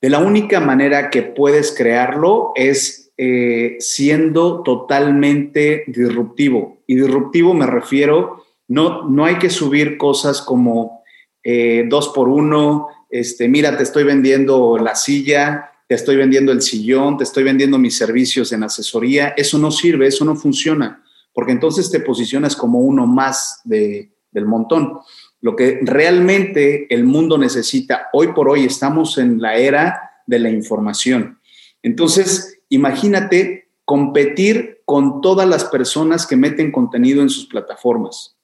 de 0.00 0.10
la 0.10 0.18
única 0.18 0.60
manera 0.60 1.10
que 1.10 1.22
puedes 1.22 1.72
crearlo 1.72 2.52
es 2.54 3.12
eh, 3.16 3.76
siendo 3.78 4.62
totalmente 4.62 5.84
disruptivo. 5.86 6.82
Y 6.86 6.96
disruptivo 6.96 7.54
me 7.54 7.66
refiero, 7.66 8.44
no, 8.68 9.08
no 9.08 9.24
hay 9.24 9.36
que 9.36 9.48
subir 9.48 9.96
cosas 9.96 10.42
como 10.42 11.01
eh, 11.42 11.86
dos 11.88 12.08
por 12.10 12.28
uno, 12.28 12.88
este, 13.10 13.48
mira, 13.48 13.76
te 13.76 13.82
estoy 13.82 14.04
vendiendo 14.04 14.78
la 14.78 14.94
silla, 14.94 15.70
te 15.88 15.94
estoy 15.94 16.16
vendiendo 16.16 16.52
el 16.52 16.62
sillón, 16.62 17.18
te 17.18 17.24
estoy 17.24 17.44
vendiendo 17.44 17.78
mis 17.78 17.96
servicios 17.96 18.52
en 18.52 18.62
asesoría. 18.62 19.34
Eso 19.36 19.58
no 19.58 19.70
sirve, 19.70 20.06
eso 20.06 20.24
no 20.24 20.36
funciona 20.36 21.02
porque 21.32 21.52
entonces 21.52 21.90
te 21.90 22.00
posicionas 22.00 22.56
como 22.56 22.80
uno 22.80 23.06
más 23.06 23.60
del 23.64 24.10
montón. 24.46 24.98
Lo 25.40 25.56
que 25.56 25.80
realmente 25.82 26.92
el 26.94 27.04
mundo 27.04 27.38
necesita, 27.38 28.08
hoy 28.12 28.28
por 28.28 28.48
hoy 28.48 28.64
estamos 28.64 29.18
en 29.18 29.40
la 29.40 29.56
era 29.56 30.22
de 30.26 30.38
la 30.38 30.50
información. 30.50 31.40
Entonces, 31.82 32.60
imagínate 32.68 33.70
competir 33.84 34.82
con 34.84 35.20
todas 35.20 35.48
las 35.48 35.64
personas 35.64 36.26
que 36.26 36.36
meten 36.36 36.70
contenido 36.70 37.22
en 37.22 37.30
sus 37.30 37.46
plataformas. 37.46 38.36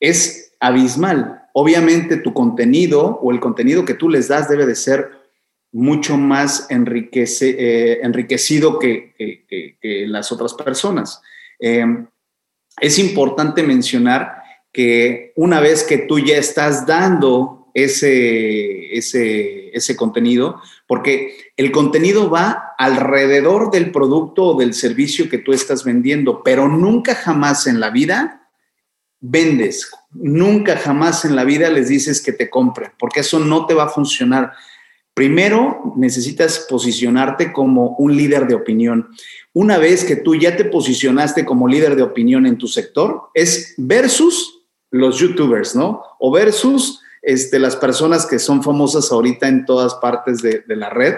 Es 0.00 0.54
abismal. 0.60 1.41
Obviamente 1.52 2.16
tu 2.16 2.32
contenido 2.32 3.18
o 3.22 3.32
el 3.32 3.40
contenido 3.40 3.84
que 3.84 3.94
tú 3.94 4.08
les 4.08 4.28
das 4.28 4.48
debe 4.48 4.66
de 4.66 4.74
ser 4.74 5.10
mucho 5.72 6.16
más 6.16 6.66
eh, 6.70 8.00
enriquecido 8.02 8.78
que 8.78 9.14
las 10.08 10.30
otras 10.32 10.54
personas. 10.54 11.20
Em, 11.58 12.06
es 12.80 12.98
importante 12.98 13.62
mencionar 13.62 14.42
que 14.72 15.32
una 15.36 15.60
vez 15.60 15.84
que 15.84 15.98
tú 15.98 16.18
ya 16.18 16.36
estás 16.36 16.86
dando 16.86 17.70
ese, 17.74 18.94
ese, 18.96 19.70
ese 19.76 19.96
contenido, 19.96 20.60
porque 20.86 21.36
el 21.56 21.70
contenido 21.70 22.28
va 22.28 22.74
alrededor 22.78 23.70
del 23.70 23.92
producto 23.92 24.44
o 24.44 24.58
del 24.58 24.74
servicio 24.74 25.28
que 25.28 25.38
tú 25.38 25.52
estás 25.52 25.84
vendiendo, 25.84 26.42
pero 26.42 26.68
nunca 26.68 27.14
jamás 27.14 27.66
en 27.66 27.80
la 27.80 27.90
vida 27.90 28.41
vendes, 29.22 29.90
nunca 30.10 30.76
jamás 30.76 31.24
en 31.24 31.34
la 31.34 31.44
vida 31.44 31.70
les 31.70 31.88
dices 31.88 32.20
que 32.20 32.32
te 32.32 32.50
compren, 32.50 32.90
porque 32.98 33.20
eso 33.20 33.38
no 33.38 33.64
te 33.64 33.72
va 33.72 33.84
a 33.84 33.88
funcionar. 33.88 34.52
Primero, 35.14 35.94
necesitas 35.96 36.66
posicionarte 36.68 37.52
como 37.52 37.96
un 37.96 38.14
líder 38.14 38.46
de 38.46 38.54
opinión 38.54 39.08
una 39.54 39.78
vez 39.78 40.04
que 40.04 40.16
tú 40.16 40.34
ya 40.34 40.56
te 40.56 40.64
posicionaste 40.64 41.44
como 41.44 41.68
líder 41.68 41.96
de 41.96 42.02
opinión 42.02 42.46
en 42.46 42.56
tu 42.56 42.68
sector, 42.68 43.24
es 43.34 43.74
versus 43.76 44.62
los 44.90 45.18
youtubers, 45.18 45.76
¿no? 45.76 46.02
O 46.18 46.32
versus 46.32 47.00
este, 47.20 47.58
las 47.58 47.76
personas 47.76 48.26
que 48.26 48.38
son 48.38 48.62
famosas 48.62 49.12
ahorita 49.12 49.48
en 49.48 49.64
todas 49.66 49.94
partes 49.96 50.40
de, 50.40 50.64
la 50.68 50.88
red. 50.88 51.16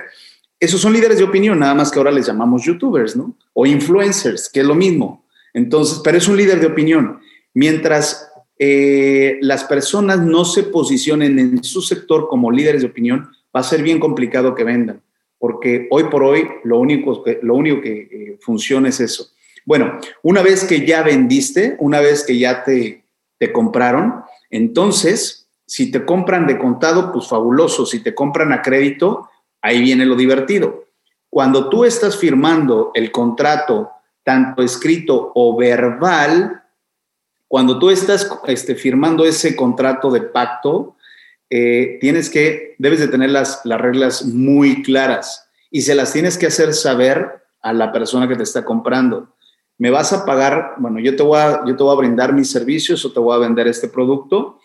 Esos 0.59 0.81
son 0.81 0.93
líderes 0.93 1.19
de 1.19 1.25
opinión, 1.25 1.59
nada 1.61 1.75
más 1.75 1.91
que 1.91 1.99
ahora 1.99 2.11
les 2.11 2.27
llamamos 2.27 2.65
youtubers, 2.65 3.15
¿no? 3.15 3.37
O 3.53 3.67
influencers, 3.67 4.49
que 4.49 4.61
es 4.61 4.67
lo 4.67 4.75
mismo. 4.75 5.25
Entonces, 5.53 6.01
pero 6.03 6.19
es 6.19 6.27
un 6.27 6.37
líder 6.37 6.59
de 6.59 6.67
opinión. 6.67 7.21
Mientras 7.55 8.31
eh, 8.59 9.39
las 9.41 9.65
personas 9.65 10.21
no 10.21 10.45
se 10.45 10.65
posicionen 10.65 11.39
en 11.39 11.65
su 11.65 11.81
sector 11.81 12.29
como 12.29 12.51
líderes 12.51 12.83
de 12.83 12.89
opinión, 12.89 13.31
va 13.55 13.61
a 13.61 13.65
ser 13.65 13.83
bien 13.83 13.99
complicado 13.99 14.55
que 14.55 14.65
vendan 14.65 15.01
porque 15.45 15.89
hoy 15.91 16.05
por 16.05 16.23
hoy 16.23 16.49
lo 16.65 16.79
único 16.79 17.23
que, 17.23 17.39
lo 17.43 17.55
único 17.55 17.83
que 17.83 18.09
eh, 18.11 18.39
funciona 18.41 18.89
es 18.89 18.99
eso. 18.99 19.29
Bueno, 19.67 19.99
una 20.23 20.41
vez 20.41 20.65
que 20.65 20.87
ya 20.87 21.03
vendiste, 21.03 21.77
una 21.81 22.01
vez 22.01 22.25
que 22.25 22.39
ya 22.39 22.65
te, 22.65 23.05
te 23.37 23.53
compraron, 23.53 24.23
entonces, 24.49 25.51
si 25.67 25.91
te 25.91 26.07
compran 26.07 26.47
de 26.47 26.57
contado, 26.57 27.13
pues 27.13 27.29
fabuloso. 27.29 27.85
Si 27.85 28.03
te 28.03 28.15
compran 28.15 28.55
a 28.55 28.63
crédito, 28.63 29.29
ahí 29.61 29.83
viene 29.83 30.07
lo 30.07 30.17
divertido. 30.17 30.87
Cuando 31.29 31.69
tú 31.69 31.85
estás 31.85 32.17
firmando 32.17 32.91
el 32.95 33.13
contrato, 33.13 33.91
tanto 34.23 34.63
escrito 34.63 35.31
o 35.35 35.59
verbal, 35.59 36.63
cuando 37.55 37.79
tú 37.79 37.89
estás 37.89 38.29
este, 38.49 38.75
firmando 38.75 39.25
ese 39.25 39.55
contrato 39.55 40.11
de 40.11 40.23
pacto, 40.23 40.97
eh, 41.49 41.99
tienes 42.01 42.29
que, 42.29 42.75
debes 42.81 42.99
de 42.99 43.07
tener 43.07 43.31
las, 43.31 43.61
las 43.63 43.81
reglas 43.81 44.25
muy 44.25 44.83
claras 44.83 45.49
y 45.71 45.83
se 45.83 45.95
las 45.95 46.13
tienes 46.13 46.37
que 46.37 46.47
hacer 46.47 46.75
saber 46.75 47.45
a 47.63 47.73
la 47.73 47.93
persona 47.93 48.27
que 48.27 48.35
te 48.35 48.43
está 48.43 48.65
comprando. 48.65 49.37
Me 49.79 49.91
vas 49.91 50.13
a 50.13 50.27
pagar, 50.27 50.73
bueno, 50.79 50.99
yo 50.99 51.15
te 51.15 51.23
voy 51.23 51.39
a, 51.39 51.61
yo 51.65 51.77
te 51.77 51.85
voy 51.85 51.93
a 51.95 51.99
brindar 52.01 52.33
mis 52.33 52.51
servicios 52.51 53.05
o 53.05 53.13
te 53.13 53.21
voy 53.21 53.37
a 53.37 53.47
vender 53.47 53.69
este 53.69 53.87
producto 53.87 54.59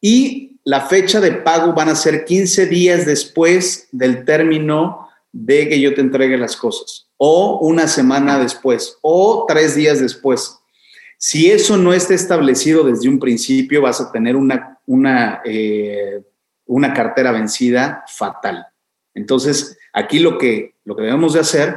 y 0.00 0.58
la 0.64 0.80
fecha 0.80 1.20
de 1.20 1.32
pago 1.32 1.74
van 1.74 1.90
a 1.90 1.94
ser 1.94 2.24
15 2.24 2.64
días 2.68 3.04
después 3.04 3.86
del 3.92 4.24
término 4.24 5.10
de 5.30 5.68
que 5.68 5.78
yo 5.78 5.92
te 5.92 6.00
entregue 6.00 6.38
las 6.38 6.56
cosas 6.56 7.10
o 7.18 7.58
una 7.58 7.86
semana 7.86 8.38
después 8.38 8.96
o 9.02 9.44
tres 9.46 9.74
días 9.74 10.00
después. 10.00 10.59
Si 11.22 11.50
eso 11.50 11.76
no 11.76 11.92
está 11.92 12.14
establecido 12.14 12.82
desde 12.82 13.06
un 13.06 13.18
principio, 13.18 13.82
vas 13.82 14.00
a 14.00 14.10
tener 14.10 14.36
una, 14.36 14.78
una, 14.86 15.42
eh, 15.44 16.22
una 16.64 16.94
cartera 16.94 17.30
vencida 17.30 18.04
fatal. 18.08 18.66
Entonces, 19.12 19.76
aquí 19.92 20.18
lo 20.18 20.38
que, 20.38 20.76
lo 20.82 20.96
que 20.96 21.02
debemos 21.02 21.34
de 21.34 21.40
hacer 21.40 21.76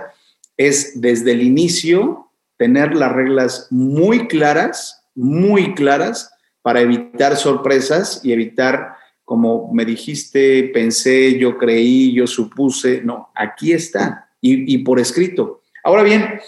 es 0.55 1.01
desde 1.01 1.33
el 1.33 1.41
inicio 1.41 2.31
tener 2.55 2.95
las 2.95 3.11
reglas 3.11 3.67
muy 3.69 4.29
claras, 4.29 5.03
muy 5.13 5.75
claras, 5.75 6.31
para 6.61 6.79
evitar 6.79 7.35
sorpresas 7.35 8.21
y 8.23 8.31
evitar, 8.31 8.93
como 9.25 9.73
me 9.73 9.83
dijiste, 9.83 10.71
pensé, 10.73 11.37
yo 11.37 11.57
creí, 11.57 12.13
yo 12.13 12.27
supuse, 12.27 13.01
no, 13.03 13.29
aquí 13.35 13.73
está 13.73 14.29
y, 14.39 14.73
y 14.73 14.77
por 14.77 15.01
escrito. 15.01 15.63
Ahora 15.83 16.03
bien, 16.03 16.39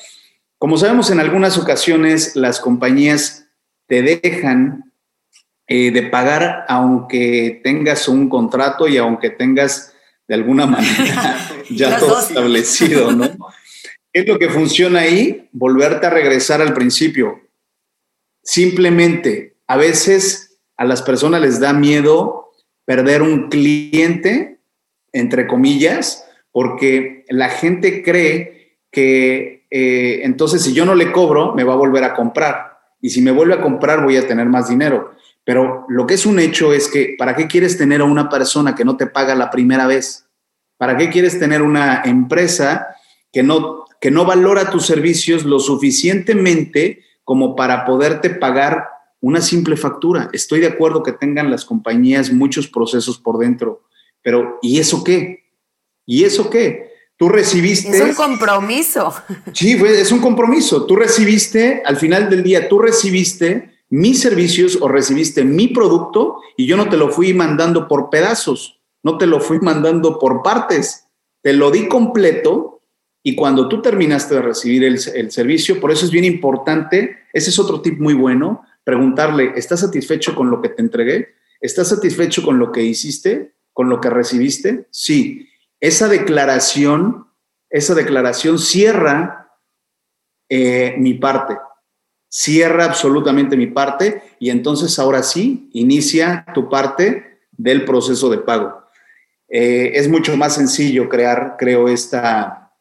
como 0.66 0.78
sabemos, 0.78 1.12
en 1.12 1.20
algunas 1.20 1.60
ocasiones 1.60 2.36
las 2.36 2.60
compañías 2.60 3.46
te 3.86 4.02
dejan 4.02 4.92
eh, 5.68 5.92
de 5.92 6.02
pagar 6.02 6.66
aunque 6.68 7.62
tengas 7.64 8.08
un 8.08 8.30
contrato 8.30 8.88
y 8.88 8.98
aunque 8.98 9.30
tengas 9.30 9.94
de 10.28 10.34
alguna 10.34 10.66
manera 10.66 11.38
ya 11.70 12.00
todo 12.00 12.20
establecido, 12.20 13.12
¿no? 13.12 13.30
¿Qué 14.12 14.22
es 14.22 14.28
lo 14.28 14.40
que 14.40 14.50
funciona 14.50 15.02
ahí? 15.02 15.48
Volverte 15.52 16.08
a 16.08 16.10
regresar 16.10 16.64
al 16.64 16.74
principio. 16.74 17.42
Simplemente, 18.42 19.58
a 19.68 19.78
veces 19.78 20.58
a 20.78 20.86
las 20.86 21.04
personas 21.04 21.42
les 21.42 21.60
da 21.60 21.74
miedo 21.74 22.54
perder 22.86 23.22
un 23.22 23.50
cliente, 23.50 24.58
entre 25.14 25.46
comillas, 25.46 26.26
porque 26.52 27.24
la 27.30 27.50
gente 27.50 28.02
cree 28.02 28.80
que 28.90 29.55
eh, 29.70 30.22
entonces 30.24 30.64
si 30.64 30.74
yo 30.74 30.86
no 30.86 30.96
le 30.96 31.12
cobro, 31.12 31.54
me 31.54 31.64
va 31.64 31.74
a 31.74 31.78
volver 31.78 32.04
a 32.04 32.14
comprar. 32.14 32.80
Y 33.02 33.10
si 33.10 33.22
me 33.22 33.32
vuelve 33.32 33.54
a 33.54 33.62
comprar, 33.62 34.04
voy 34.04 34.18
a 34.18 34.28
tener 34.28 34.48
más 34.48 34.70
dinero. 34.70 35.12
Pero 35.44 35.86
lo 35.90 36.08
que 36.08 36.16
es 36.16 36.26
un 36.26 36.40
hecho 36.40 36.74
es 36.74 36.88
que, 36.88 37.16
¿para 37.18 37.36
qué 37.36 37.48
quieres 37.48 37.78
tener 37.78 38.02
a 38.02 38.06
una 38.06 38.30
persona 38.30 38.74
que 38.74 38.84
no 38.84 38.98
te 38.98 39.06
paga 39.06 39.36
la 39.36 39.52
primera 39.52 39.86
vez? 39.86 40.28
¿Para 40.78 40.98
qué 40.98 41.10
quieres 41.10 41.40
tener 41.40 41.62
una 41.62 42.02
empresa 42.04 42.88
que 43.32 43.44
no, 43.44 43.86
que 44.02 44.12
no 44.12 44.26
valora 44.26 44.72
tus 44.72 44.86
servicios 44.86 45.46
lo 45.46 45.60
suficientemente 45.60 47.04
como 47.24 47.56
para 47.56 47.86
poderte 47.86 48.32
pagar 48.32 48.88
una 49.22 49.40
simple 49.40 49.78
factura? 49.78 50.30
Estoy 50.34 50.62
de 50.62 50.68
acuerdo 50.68 51.04
que 51.04 51.12
tengan 51.12 51.52
las 51.52 51.64
compañías 51.64 52.32
muchos 52.32 52.68
procesos 52.68 53.20
por 53.20 53.38
dentro, 53.38 53.84
pero 54.24 54.58
¿y 54.64 54.80
eso 54.80 55.04
qué? 55.04 55.46
¿Y 56.08 56.24
eso 56.24 56.50
qué? 56.50 56.95
Tú 57.18 57.30
recibiste... 57.30 57.90
Es 57.90 58.02
un 58.02 58.14
compromiso. 58.14 59.14
Sí, 59.54 59.80
es 59.86 60.12
un 60.12 60.20
compromiso. 60.20 60.86
Tú 60.86 60.96
recibiste, 60.96 61.82
al 61.86 61.96
final 61.96 62.30
del 62.30 62.44
día, 62.44 62.68
tú 62.68 62.80
recibiste 62.80 63.72
mis 63.90 64.20
servicios 64.20 64.78
o 64.82 64.90
recibiste 64.90 65.46
mi 65.46 65.70
producto 65.70 66.42
y 66.58 66.66
yo 66.66 66.76
no 66.76 66.90
te 66.90 66.98
lo 66.98 67.10
fui 67.10 67.34
mandando 67.34 67.88
por 67.88 68.10
pedazos, 68.10 68.82
no 69.04 69.18
te 69.18 69.28
lo 69.28 69.40
fui 69.40 69.60
mandando 69.60 70.20
por 70.20 70.42
partes, 70.44 71.08
te 71.42 71.54
lo 71.54 71.72
di 71.72 71.88
completo 71.88 72.82
y 73.24 73.36
cuando 73.36 73.70
tú 73.70 73.82
terminaste 73.82 74.36
de 74.36 74.42
recibir 74.42 74.84
el, 74.84 75.00
el 75.14 75.32
servicio, 75.32 75.80
por 75.80 75.92
eso 75.92 76.06
es 76.06 76.12
bien 76.12 76.26
importante, 76.26 77.16
ese 77.32 77.52
es 77.52 77.60
otro 77.60 77.82
tip 77.82 78.00
muy 78.00 78.14
bueno, 78.14 78.64
preguntarle, 78.84 79.54
¿estás 79.56 79.80
satisfecho 79.80 80.36
con 80.36 80.50
lo 80.50 80.62
que 80.62 80.70
te 80.70 80.82
entregué? 80.82 81.30
¿Estás 81.62 81.90
satisfecho 81.90 82.44
con 82.44 82.60
lo 82.60 82.72
que 82.72 82.84
hiciste? 82.84 83.54
¿Con 83.72 83.90
lo 83.90 84.02
que 84.02 84.10
recibiste? 84.10 84.88
Sí 84.92 85.48
esa 85.79 86.08
declaración, 86.08 87.27
esa 87.70 87.94
declaración 87.96 88.60
cierra 88.60 89.51
eh, 90.50 90.96
mi 90.98 91.15
parte, 91.15 91.58
cierra 92.29 92.86
absolutamente 92.86 93.58
mi 93.58 93.67
parte 93.67 94.22
y 94.39 94.50
entonces 94.50 94.98
ahora 95.00 95.24
sí 95.24 95.70
inicia 95.74 96.46
tu 96.53 96.70
parte 96.70 97.39
del 97.51 97.86
proceso 97.86 98.29
de 98.29 98.39
pago. 98.39 98.86
Eh, 99.48 99.91
es 99.94 100.10
mucho 100.10 100.36
más 100.36 100.55
sencillo 100.55 101.08
crear, 101.08 101.55
creo, 101.58 101.88
esta, 101.88 102.74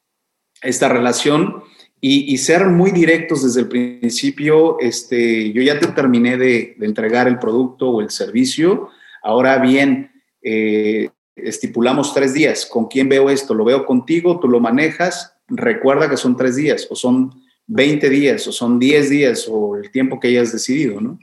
esta 0.63 0.89
relación 0.89 1.63
y, 2.01 2.37
ser 2.37 2.67
muy 2.67 2.91
directos 2.91 3.43
desde 3.43 3.61
el 3.61 3.69
principio. 3.69 4.79
Este, 4.79 5.53
yo 5.53 5.63
ya 5.63 5.79
te 5.79 5.87
terminé 5.87 6.37
de, 6.37 6.77
entregar 6.81 7.27
el 7.29 7.39
producto 7.39 7.89
o 7.89 8.01
el 8.03 8.11
servicio. 8.11 8.91
Ahora 9.23 9.57
bien, 9.59 10.13
eh, 10.43 11.09
estipulamos 11.37 12.15
tres 12.15 12.35
días. 12.35 12.67
¿Con 12.67 12.87
quién 12.87 13.09
veo 13.09 13.31
esto? 13.31 13.55
¿Lo 13.55 13.65
veo 13.65 13.87
contigo? 13.87 14.41
¿Tú 14.41 14.49
lo 14.49 14.61
manejas? 14.61 15.35
Recuerda 15.49 16.09
que 16.09 16.17
son 16.17 16.37
tres 16.37 16.57
días 16.57 16.87
o 16.91 16.97
son 16.97 17.43
20 17.67 18.09
días 18.11 18.47
o 18.47 18.53
son 18.53 18.79
10 18.79 19.11
días 19.11 19.47
o 19.49 19.77
el 19.77 19.91
tiempo 19.91 20.21
que 20.21 20.29
hayas 20.29 20.53
decidido, 20.53 21.01
¿no? 21.01 21.19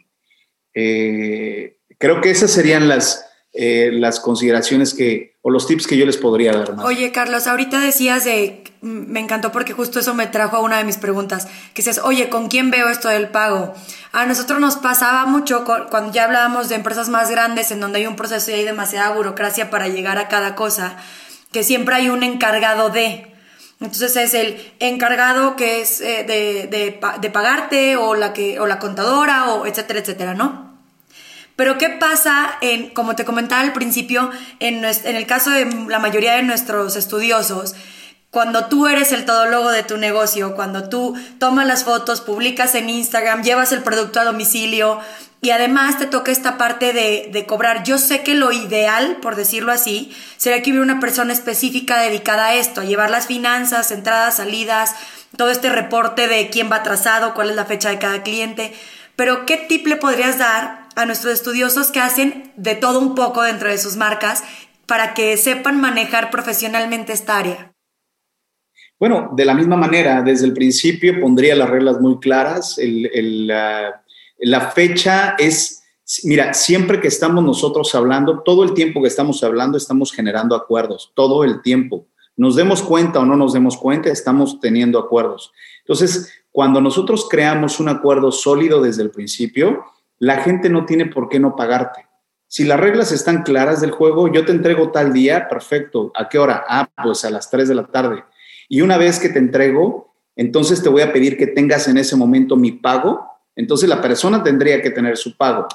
Eh, 0.74 1.78
creo 1.98 2.22
que 2.22 2.32
esas 2.32 2.52
serían 2.52 2.88
las, 2.88 3.31
eh, 3.54 3.90
las 3.92 4.22
consideraciones 4.22 4.94
que, 4.94 5.36
o 5.42 5.50
los 5.50 5.68
tips 5.68 5.86
que 5.86 5.98
yo 5.98 6.06
les 6.06 6.16
podría 6.16 6.54
dar. 6.54 6.74
Oye, 6.86 7.12
Carlos, 7.12 7.48
ahorita 7.48 7.82
decías 7.82 8.24
de, 8.24 8.64
me 8.80 9.20
encantó 9.20 9.52
porque 9.52 9.74
justo 9.74 10.00
eso 10.00 10.14
me 10.14 10.28
trajo 10.28 10.56
a 10.56 10.62
una 10.62 10.78
de 10.78 10.86
mis 10.86 10.96
preguntas, 10.96 11.48
que 11.74 11.82
dices, 11.82 12.00
oye, 12.02 12.30
¿con 12.30 12.48
quién 12.48 12.72
veo 12.72 12.88
esto 12.88 13.10
del 13.10 13.28
pago? 13.28 13.74
A 14.14 14.26
nosotros 14.26 14.62
nos 14.62 14.78
pasaba 14.78 15.26
mucho 15.26 15.66
cuando 15.66 16.14
ya 16.14 16.24
hablábamos 16.24 16.70
de 16.70 16.76
empresas 16.76 17.10
más 17.10 17.30
grandes 17.30 17.72
en 17.72 17.82
donde 17.82 18.00
hay 18.00 18.08
un 18.08 18.16
proceso 18.16 18.52
y 18.52 18.54
hay 18.54 18.64
demasiada 18.64 19.14
burocracia 19.14 19.70
para 19.70 19.90
llegar 19.90 20.18
a 20.18 20.30
cada 20.30 20.56
cosa, 20.56 20.96
que 21.52 21.64
siempre 21.64 21.96
hay 21.96 22.08
un 22.08 22.24
encargado 22.24 22.90
de. 22.90 23.28
Entonces 23.82 24.16
es 24.16 24.34
el 24.34 24.74
encargado 24.80 25.58
que 25.58 25.82
es 25.82 26.00
eh, 26.00 26.24
de, 26.24 26.68
de, 26.68 27.00
de, 27.20 27.30
pagarte 27.32 27.98
o 27.98 28.16
la, 28.16 28.32
que, 28.32 28.62
o 28.62 28.68
la 28.68 28.80
contadora 28.80 29.52
o 29.52 29.66
etcétera, 29.66 30.00
etcétera, 30.00 30.36
¿no? 30.36 30.71
Pero 31.62 31.78
¿qué 31.78 31.90
pasa 31.90 32.58
en, 32.62 32.90
como 32.90 33.16
te 33.16 33.24
comentaba 33.24 33.62
al 33.62 33.72
principio, 33.72 34.32
en, 34.60 34.84
en 34.84 35.16
el 35.16 35.28
caso 35.28 35.52
de 35.52 35.66
la 35.90 36.00
mayoría 36.00 36.34
de 36.34 36.42
nuestros 36.42 36.96
estudiosos? 36.96 37.76
Cuando 38.32 38.66
tú 38.66 38.88
eres 38.88 39.12
el 39.12 39.26
todólogo 39.26 39.70
de 39.70 39.84
tu 39.84 39.98
negocio, 39.98 40.56
cuando 40.56 40.90
tú 40.90 41.16
tomas 41.38 41.68
las 41.68 41.84
fotos, 41.84 42.22
publicas 42.22 42.74
en 42.74 42.90
Instagram, 42.90 43.44
llevas 43.44 43.74
el 43.74 43.84
producto 43.84 44.20
a 44.20 44.24
domicilio 44.24 45.02
y 45.40 45.52
además 45.52 46.00
te 46.00 46.08
toca 46.08 46.32
esta 46.32 46.58
parte 46.58 46.94
de, 46.94 47.30
de 47.32 47.46
cobrar. 47.46 47.84
Yo 47.84 48.00
sé 48.00 48.24
que 48.24 48.34
lo 48.34 48.52
ideal, 48.52 49.18
por 49.22 49.36
decirlo 49.36 49.72
así, 49.72 50.12
sería 50.38 50.64
que 50.64 50.72
hubiera 50.72 50.84
una 50.84 51.00
persona 51.00 51.32
específica 51.32 52.00
dedicada 52.00 52.48
a 52.48 52.56
esto, 52.56 52.82
a 52.82 52.86
llevar 52.86 53.12
las 53.12 53.28
finanzas, 53.28 53.92
entradas, 53.92 54.38
salidas, 54.38 54.96
todo 55.38 55.52
este 55.52 55.70
reporte 55.70 56.28
de 56.28 56.50
quién 56.50 56.72
va 56.72 56.78
atrasado, 56.78 57.36
cuál 57.36 57.52
es 57.52 57.56
la 57.56 57.66
fecha 57.66 57.90
de 57.90 58.00
cada 58.00 58.24
cliente. 58.24 58.74
Pero 59.16 59.46
¿qué 59.46 59.58
tip 59.58 59.86
le 59.86 59.98
podrías 59.98 60.40
dar 60.40 60.81
a 60.96 61.06
nuestros 61.06 61.34
estudiosos 61.34 61.92
que 61.92 62.00
hacen 62.00 62.52
de 62.56 62.76
todo 62.76 63.00
un 63.00 63.16
poco 63.16 63.42
dentro 63.44 63.70
de 63.70 63.78
sus 63.78 63.96
marcas 63.96 64.44
para 64.86 65.14
que 65.14 65.38
sepan 65.38 65.80
manejar 65.80 66.32
profesionalmente 66.32 67.14
esta 67.14 67.38
área? 67.38 67.72
Bueno, 69.00 69.32
de 69.36 69.46
la 69.46 69.56
misma 69.56 69.78
manera, 69.78 70.22
desde 70.22 70.46
el 70.46 70.54
principio 70.54 71.20
pondría 71.20 71.56
las 71.56 71.70
reglas 71.70 72.00
muy 72.00 72.20
claras. 72.20 72.78
la, 72.78 74.72
fecha 74.76 75.36
es, 75.40 75.84
mira, 76.24 76.54
siempre 76.54 77.00
que 77.00 77.08
estamos 77.08 77.44
nosotros 77.44 77.96
hablando, 77.96 78.44
todo 78.44 78.64
el 78.64 78.74
tiempo 78.76 79.02
que 79.02 79.08
estamos 79.08 79.44
hablando, 79.44 79.78
estamos 79.78 80.12
generando 80.12 80.56
acuerdos, 80.56 81.12
todo 81.16 81.44
el 81.44 81.64
tiempo. 81.64 82.06
Nos 82.38 82.56
demos 82.56 82.84
cuenta 82.84 83.20
o 83.20 83.26
no 83.26 83.36
nos 83.36 83.54
demos 83.54 83.76
cuenta, 83.76 84.10
estamos 84.10 84.60
teniendo 84.60 85.00
acuerdos. 85.00 85.52
Entonces, 85.80 86.32
cuando 86.52 86.80
nosotros 86.80 87.28
creamos 87.28 87.80
un 87.80 87.90
acuerdo 87.90 88.32
sólido 88.32 88.82
desde 88.82 89.02
el 89.02 89.10
principio, 89.10 89.84
la 90.22 90.38
gente 90.38 90.70
no 90.70 90.86
tiene 90.86 91.08
por 91.08 91.30
qué 91.30 91.40
no 91.40 91.56
pagarte. 91.56 92.06
Si 92.48 92.64
las 92.64 92.80
reglas 92.80 93.12
están 93.12 93.42
claras 93.42 93.82
del 93.82 93.90
juego, 93.90 94.32
yo 94.32 94.46
te 94.46 94.52
entrego 94.52 94.92
tal 94.92 95.14
día, 95.14 95.48
perfecto. 95.50 96.12
¿A 96.16 96.30
qué 96.30 96.38
hora? 96.38 96.64
Ah, 96.70 96.88
pues 97.04 97.26
a 97.26 97.32
las 97.32 97.50
3 97.50 97.68
de 97.68 97.74
la 97.74 97.88
tarde. 97.88 98.24
Y 98.70 98.82
una 98.82 98.98
vez 98.98 99.18
que 99.18 99.30
te 99.30 99.40
entrego, 99.40 100.14
entonces 100.36 100.84
te 100.84 100.90
voy 100.90 101.02
a 101.02 101.12
pedir 101.12 101.38
que 101.38 101.48
tengas 101.48 101.88
en 101.88 101.98
ese 101.98 102.16
momento 102.16 102.56
mi 102.56 102.72
pago. 102.72 103.26
Entonces 103.56 103.90
la 103.90 104.00
persona 104.00 104.44
tendría 104.44 104.80
que 104.84 104.92
tener 104.92 105.18
su 105.18 105.36
pago. 105.36 105.68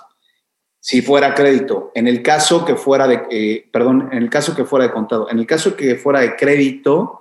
Si 0.79 1.03
fuera 1.03 1.35
crédito, 1.35 1.91
en 1.97 2.07
el 2.07 2.23
caso 2.23 2.65
que 2.65 2.77
fuera 2.77 3.09
de, 3.09 3.23
eh, 3.31 3.69
perdón, 3.73 4.11
en 4.13 4.19
el 4.19 4.31
caso 4.31 4.55
que 4.55 4.65
fuera 4.65 4.87
de 4.87 4.93
contado, 4.93 5.29
en 5.29 5.41
el 5.41 5.47
caso 5.47 5.75
que 5.75 5.97
fuera 5.97 6.21
de 6.21 6.37
crédito, 6.37 7.19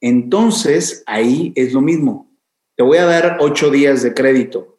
entonces 0.00 1.04
ahí 1.06 1.52
es 1.54 1.72
lo 1.72 1.80
mismo. 1.80 2.32
Te 2.74 2.82
voy 2.82 2.98
a 2.98 3.04
dar 3.04 3.36
ocho 3.38 3.70
días 3.70 4.02
de 4.02 4.12
crédito 4.12 4.73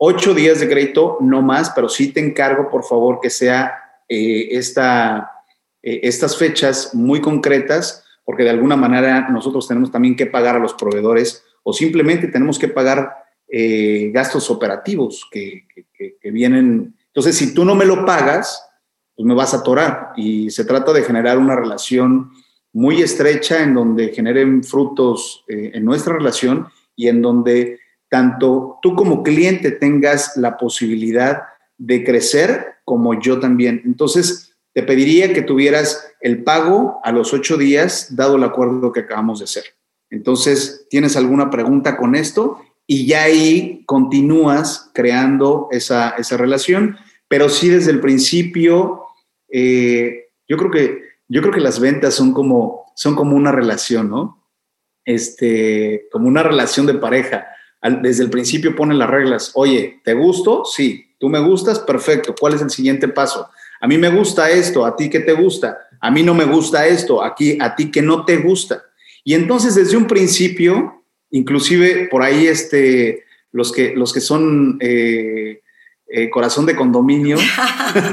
Ocho 0.00 0.32
días 0.32 0.60
de 0.60 0.68
crédito, 0.68 1.18
no 1.20 1.42
más, 1.42 1.70
pero 1.70 1.88
sí 1.88 2.12
te 2.12 2.20
encargo, 2.20 2.70
por 2.70 2.84
favor, 2.84 3.18
que 3.20 3.30
sea 3.30 3.74
eh, 4.08 4.48
esta, 4.52 5.42
eh, 5.82 6.00
estas 6.04 6.38
fechas 6.38 6.94
muy 6.94 7.20
concretas, 7.20 8.04
porque 8.24 8.44
de 8.44 8.50
alguna 8.50 8.76
manera 8.76 9.28
nosotros 9.28 9.66
tenemos 9.66 9.90
también 9.90 10.14
que 10.14 10.26
pagar 10.26 10.54
a 10.54 10.60
los 10.60 10.74
proveedores 10.74 11.42
o 11.64 11.72
simplemente 11.72 12.28
tenemos 12.28 12.60
que 12.60 12.68
pagar 12.68 13.12
eh, 13.48 14.12
gastos 14.14 14.48
operativos 14.50 15.26
que, 15.32 15.66
que, 15.92 16.30
vienen. 16.30 16.94
Entonces, 17.08 17.36
si 17.36 17.52
tú 17.52 17.64
no 17.64 17.74
me 17.74 17.84
lo 17.84 18.06
pagas, 18.06 18.64
pues 19.16 19.26
me 19.26 19.34
vas 19.34 19.52
a 19.52 19.58
atorar. 19.58 20.12
Y 20.16 20.50
se 20.50 20.64
trata 20.64 20.92
de 20.92 21.02
generar 21.02 21.38
una 21.38 21.56
relación 21.56 22.30
muy 22.72 23.02
estrecha 23.02 23.64
en 23.64 23.74
donde 23.74 24.10
generen 24.10 24.62
frutos 24.62 25.44
en 25.48 25.84
nuestra 25.84 26.14
relación 26.14 26.68
y 26.94 27.08
en 27.08 27.22
donde 27.22 27.80
tanto 28.08 28.78
tú 28.82 28.94
como 28.94 29.22
cliente 29.22 29.70
tengas 29.70 30.36
la 30.36 30.56
posibilidad 30.56 31.42
de 31.76 32.04
crecer 32.04 32.76
como 32.84 33.20
yo 33.20 33.38
también. 33.38 33.82
Entonces, 33.84 34.56
te 34.72 34.82
pediría 34.82 35.32
que 35.32 35.42
tuvieras 35.42 36.12
el 36.20 36.42
pago 36.42 37.00
a 37.04 37.12
los 37.12 37.32
ocho 37.32 37.56
días, 37.56 38.14
dado 38.16 38.36
el 38.36 38.44
acuerdo 38.44 38.92
que 38.92 39.00
acabamos 39.00 39.38
de 39.38 39.44
hacer. 39.44 39.64
Entonces, 40.10 40.86
¿tienes 40.88 41.16
alguna 41.16 41.50
pregunta 41.50 41.96
con 41.96 42.14
esto? 42.14 42.60
Y 42.86 43.06
ya 43.06 43.24
ahí 43.24 43.82
continúas 43.86 44.90
creando 44.94 45.68
esa, 45.70 46.16
relación, 46.36 46.96
pero 47.28 47.48
sí 47.48 47.68
desde 47.68 47.90
el 47.90 48.00
principio, 48.00 49.02
eh, 49.52 50.28
yo, 50.48 50.56
creo 50.56 50.70
que, 50.70 51.02
yo 51.28 51.42
creo 51.42 51.52
que 51.52 51.60
las 51.60 51.80
ventas 51.80 52.14
son 52.14 52.32
como, 52.32 52.86
son 52.96 53.14
como 53.14 53.36
una 53.36 53.52
relación, 53.52 54.08
¿no? 54.08 54.46
Este, 55.04 56.06
como 56.10 56.28
una 56.28 56.42
relación 56.42 56.86
de 56.86 56.94
pareja 56.94 57.46
desde 58.02 58.24
el 58.24 58.30
principio 58.30 58.74
pone 58.74 58.94
las 58.94 59.10
reglas. 59.10 59.52
Oye, 59.54 60.00
¿te 60.04 60.14
gusto? 60.14 60.64
Sí. 60.64 61.06
¿Tú 61.18 61.28
me 61.28 61.40
gustas? 61.40 61.80
Perfecto. 61.80 62.34
¿Cuál 62.38 62.54
es 62.54 62.62
el 62.62 62.70
siguiente 62.70 63.08
paso? 63.08 63.48
A 63.80 63.86
mí 63.86 63.98
me 63.98 64.08
gusta 64.08 64.50
esto, 64.50 64.84
a 64.84 64.96
ti 64.96 65.08
qué 65.08 65.20
te 65.20 65.32
gusta. 65.32 65.78
A 66.00 66.10
mí 66.10 66.22
no 66.22 66.34
me 66.34 66.44
gusta 66.44 66.86
esto, 66.86 67.22
aquí 67.22 67.58
a 67.60 67.74
ti 67.74 67.90
que 67.90 68.02
no 68.02 68.24
te 68.24 68.38
gusta. 68.38 68.82
Y 69.24 69.34
entonces 69.34 69.74
desde 69.74 69.96
un 69.96 70.06
principio, 70.06 71.04
inclusive 71.30 72.08
por 72.10 72.22
ahí 72.22 72.46
este, 72.46 73.24
los, 73.52 73.72
que, 73.72 73.94
los 73.94 74.12
que 74.12 74.20
son 74.20 74.78
eh, 74.80 75.60
eh, 76.08 76.30
corazón 76.30 76.66
de 76.66 76.76
condominio, 76.76 77.36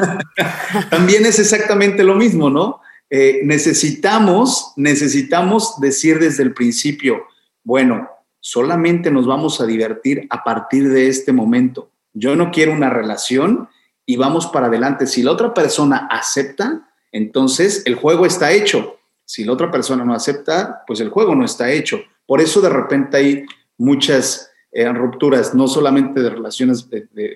también 0.90 1.26
es 1.26 1.40
exactamente 1.40 2.04
lo 2.04 2.16
mismo, 2.16 2.50
¿no? 2.50 2.82
Eh, 3.10 3.42
necesitamos, 3.44 4.74
necesitamos 4.76 5.80
decir 5.80 6.20
desde 6.20 6.44
el 6.44 6.54
principio, 6.54 7.24
bueno, 7.64 8.10
solamente 8.46 9.10
nos 9.10 9.26
vamos 9.26 9.60
a 9.60 9.66
divertir 9.66 10.28
a 10.30 10.44
partir 10.44 10.88
de 10.90 11.08
este 11.08 11.34
momento. 11.34 11.90
Yo 12.14 12.36
no 12.36 12.52
quiero 12.52 12.74
una 12.74 12.92
relación 12.92 13.70
y 14.06 14.18
vamos 14.18 14.46
para 14.46 14.68
adelante. 14.68 15.08
Si 15.08 15.24
la 15.24 15.32
otra 15.32 15.52
persona 15.52 16.08
acepta, 16.12 16.88
entonces 17.12 17.82
el 17.88 17.96
juego 17.96 18.28
está 18.28 18.52
hecho. 18.52 19.00
Si 19.26 19.44
la 19.46 19.54
otra 19.54 19.72
persona 19.72 20.06
no 20.06 20.14
acepta, 20.14 20.84
pues 20.86 21.00
el 21.00 21.10
juego 21.10 21.34
no 21.34 21.44
está 21.44 21.72
hecho. 21.72 22.00
Por 22.28 22.40
eso 22.40 22.62
de 22.62 22.70
repente 22.70 23.18
hay 23.18 23.46
muchas 23.80 24.52
eh, 24.72 24.88
rupturas, 24.94 25.56
no 25.56 25.68
solamente 25.68 26.22
de 26.22 26.30
relaciones 26.30 26.88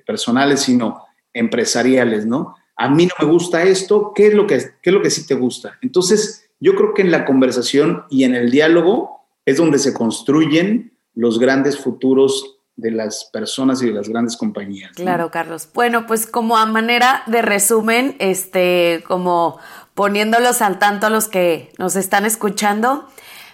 personales, 0.05 0.59
sino 0.59 1.05
empresariales, 1.33 2.27
¿no? 2.27 2.53
A 2.75 2.87
mí 2.87 3.07
no 3.07 3.13
me 3.19 3.33
gusta 3.33 3.63
esto, 3.63 4.11
¿qué 4.13 4.27
es, 4.27 4.35
lo 4.35 4.45
que, 4.45 4.59
¿qué 4.83 4.91
es 4.91 4.93
lo 4.93 5.01
que 5.01 5.09
sí 5.09 5.25
te 5.25 5.33
gusta? 5.33 5.75
Entonces, 5.81 6.51
yo 6.59 6.75
creo 6.75 6.93
que 6.93 7.01
en 7.01 7.09
la 7.09 7.25
conversación 7.25 8.03
y 8.11 8.25
en 8.25 8.35
el 8.35 8.51
diálogo 8.51 9.25
es 9.43 9.57
donde 9.57 9.79
se 9.79 9.91
construyen 9.91 10.98
los 11.19 11.37
grandes 11.37 11.77
futuros 11.77 12.59
de 12.77 12.91
las 12.91 13.25
personas 13.25 13.81
y 13.81 13.87
de 13.87 13.91
las 13.91 14.07
grandes 14.07 14.37
compañías. 14.37 14.93
Claro, 14.95 15.31
Carlos. 15.31 15.67
Bueno, 15.73 16.07
pues 16.07 16.25
como 16.25 16.57
a 16.57 16.65
manera 16.65 17.23
de 17.25 17.41
resumen, 17.41 18.15
este, 18.19 19.03
como 19.05 19.59
poniéndolos 19.95 20.61
al 20.61 20.79
tanto 20.79 21.07
a 21.07 21.09
los 21.09 21.27
que 21.27 21.73
nos 21.77 21.97
están 21.97 22.25
escuchando, 22.25 23.09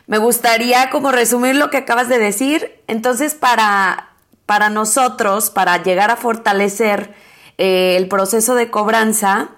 me 0.06 0.20
gustaría 0.20 0.92
como 0.92 1.12
resumir 1.12 1.56
lo 1.56 1.72
que 1.72 1.78
acabas 1.78 2.08
de 2.08 2.20
decir. 2.20 2.84
Entonces, 2.86 3.34
para, 3.34 4.10
para 4.46 4.70
nosotros, 4.70 5.50
para 5.50 5.82
llegar 5.82 6.12
a 6.12 6.18
fortalecer 6.18 7.16
eh, 7.58 7.96
el 7.98 8.08
proceso 8.08 8.54
de 8.54 8.70
cobranza, 8.70 9.50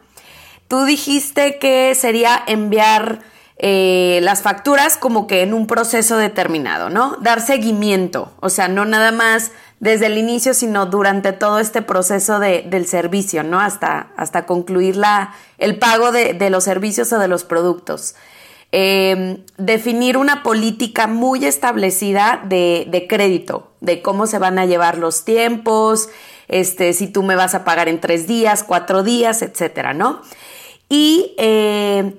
tú 0.70 0.86
dijiste 0.86 1.60
que 1.60 1.94
sería 1.94 2.42
enviar 2.48 3.20
eh, 3.60 4.20
las 4.22 4.42
facturas 4.42 4.98
como 4.98 5.28
que 5.28 5.42
en 5.42 5.54
un 5.54 5.68
proceso 5.68 6.18
determinado, 6.18 6.90
¿no? 6.90 7.18
Dar 7.22 7.42
seguimiento, 7.42 8.32
o 8.40 8.50
sea, 8.50 8.68
no 8.68 8.86
nada 8.86 9.12
más 9.12 9.52
desde 9.80 10.08
el 10.08 10.18
inicio, 10.18 10.54
sino 10.54 10.86
durante 10.86 11.34
todo 11.34 11.60
este 11.60 11.82
proceso 11.82 12.40
de, 12.40 12.64
del 12.64 12.88
servicio, 12.88 13.44
¿no? 13.44 13.60
Hasta, 13.60 14.08
hasta 14.16 14.46
concluir 14.46 14.96
la, 14.96 15.34
el 15.58 15.78
pago 15.78 16.12
de, 16.12 16.34
de, 16.34 16.50
los 16.50 16.64
servicios 16.64 17.12
o 17.14 17.20
de 17.20 17.28
los 17.28 17.44
productos. 17.44 18.16
Em, 18.74 19.46
definir 19.58 20.18
una 20.18 20.44
política 20.44 21.08
muy 21.08 21.46
establecida 21.46 22.44
de, 22.44 23.06
crédito, 23.08 23.72
de 23.80 24.02
cómo 24.02 24.28
se 24.28 24.40
van 24.40 24.60
a 24.60 24.66
llevar 24.66 24.98
los 24.98 25.24
tiempos, 25.24 26.10
este, 26.50 26.92
si 26.92 27.08
tú 27.08 27.24
me 27.24 27.36
vas 27.36 27.56
a 27.56 27.64
pagar 27.64 27.88
en 27.88 28.02
tres 28.02 28.28
días, 28.28 28.66
cuatro 28.66 29.04
días, 29.04 29.42
etcétera, 29.42 29.94
¿no? 29.94 30.22
Y 30.90 31.34
eh, 31.38 32.14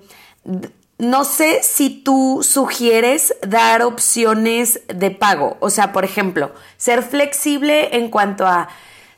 no 0.99 1.25
sé 1.25 1.61
si 1.63 1.91
tú 1.91 2.41
sugieres 2.43 3.35
dar 3.47 3.83
opciones 3.83 4.83
de 4.89 5.11
pago, 5.11 5.57
o 5.61 5.71
sea, 5.71 5.93
por 5.93 6.05
ejemplo, 6.05 6.53
ser 6.77 7.03
flexible 7.03 7.97
en 7.97 8.11
cuanto 8.11 8.47
a 8.47 8.69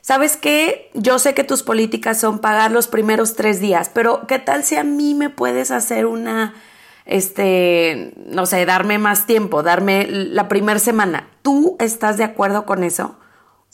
¿sabes 0.01 0.37
qué? 0.37 0.89
Yo 0.93 1.19
sé 1.19 1.33
que 1.33 1.43
tus 1.43 1.63
políticas 1.63 2.19
son 2.19 2.39
pagar 2.39 2.71
los 2.71 2.87
primeros 2.87 3.35
tres 3.35 3.59
días, 3.59 3.89
pero 3.93 4.27
¿qué 4.27 4.39
tal 4.39 4.63
si 4.63 4.75
a 4.75 4.83
mí 4.83 5.13
me 5.13 5.29
puedes 5.29 5.71
hacer 5.71 6.05
una 6.05 6.53
este, 7.05 8.13
no 8.27 8.45
sé, 8.45 8.65
darme 8.65 8.97
más 8.97 9.25
tiempo, 9.25 9.63
darme 9.63 10.07
la 10.07 10.47
primera 10.47 10.79
semana. 10.79 11.27
¿Tú 11.41 11.75
estás 11.79 12.17
de 12.17 12.23
acuerdo 12.23 12.65
con 12.65 12.83
eso? 12.83 13.17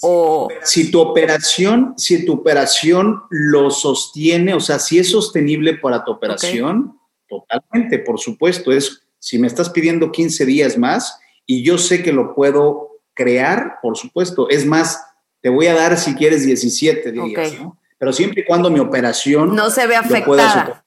O... 0.01 0.47
Si 0.63 0.91
tu 0.91 0.99
operación, 0.99 1.93
si 1.97 2.25
tu 2.25 2.33
operación 2.33 3.21
lo 3.29 3.69
sostiene, 3.69 4.53
o 4.53 4.59
sea, 4.59 4.79
si 4.79 4.99
es 4.99 5.11
sostenible 5.11 5.75
para 5.75 6.03
tu 6.03 6.11
operación, 6.11 6.96
totalmente, 7.27 7.99
por 7.99 8.19
supuesto, 8.19 8.71
es 8.71 9.01
si 9.19 9.39
me 9.39 9.47
estás 9.47 9.69
pidiendo 9.69 10.11
15 10.11 10.45
días 10.45 10.77
más 10.77 11.19
y 11.45 11.63
yo 11.63 11.77
sé 11.77 12.03
que 12.03 12.13
lo 12.13 12.35
puedo 12.35 13.01
crear, 13.13 13.79
por 13.81 13.97
supuesto, 13.97 14.49
es 14.49 14.65
más, 14.65 15.03
te 15.41 15.49
voy 15.49 15.67
a 15.67 15.73
dar 15.73 15.97
si 15.97 16.15
quieres 16.15 16.45
17 16.45 17.11
días, 17.11 17.59
¿no? 17.59 17.79
Pero 17.97 18.13
siempre 18.13 18.41
y 18.41 18.45
cuando 18.45 18.69
mi 18.69 18.79
operación 18.79 19.55
no 19.55 19.71
se 19.71 19.87
ve 19.87 19.95
afectada. 19.95 20.83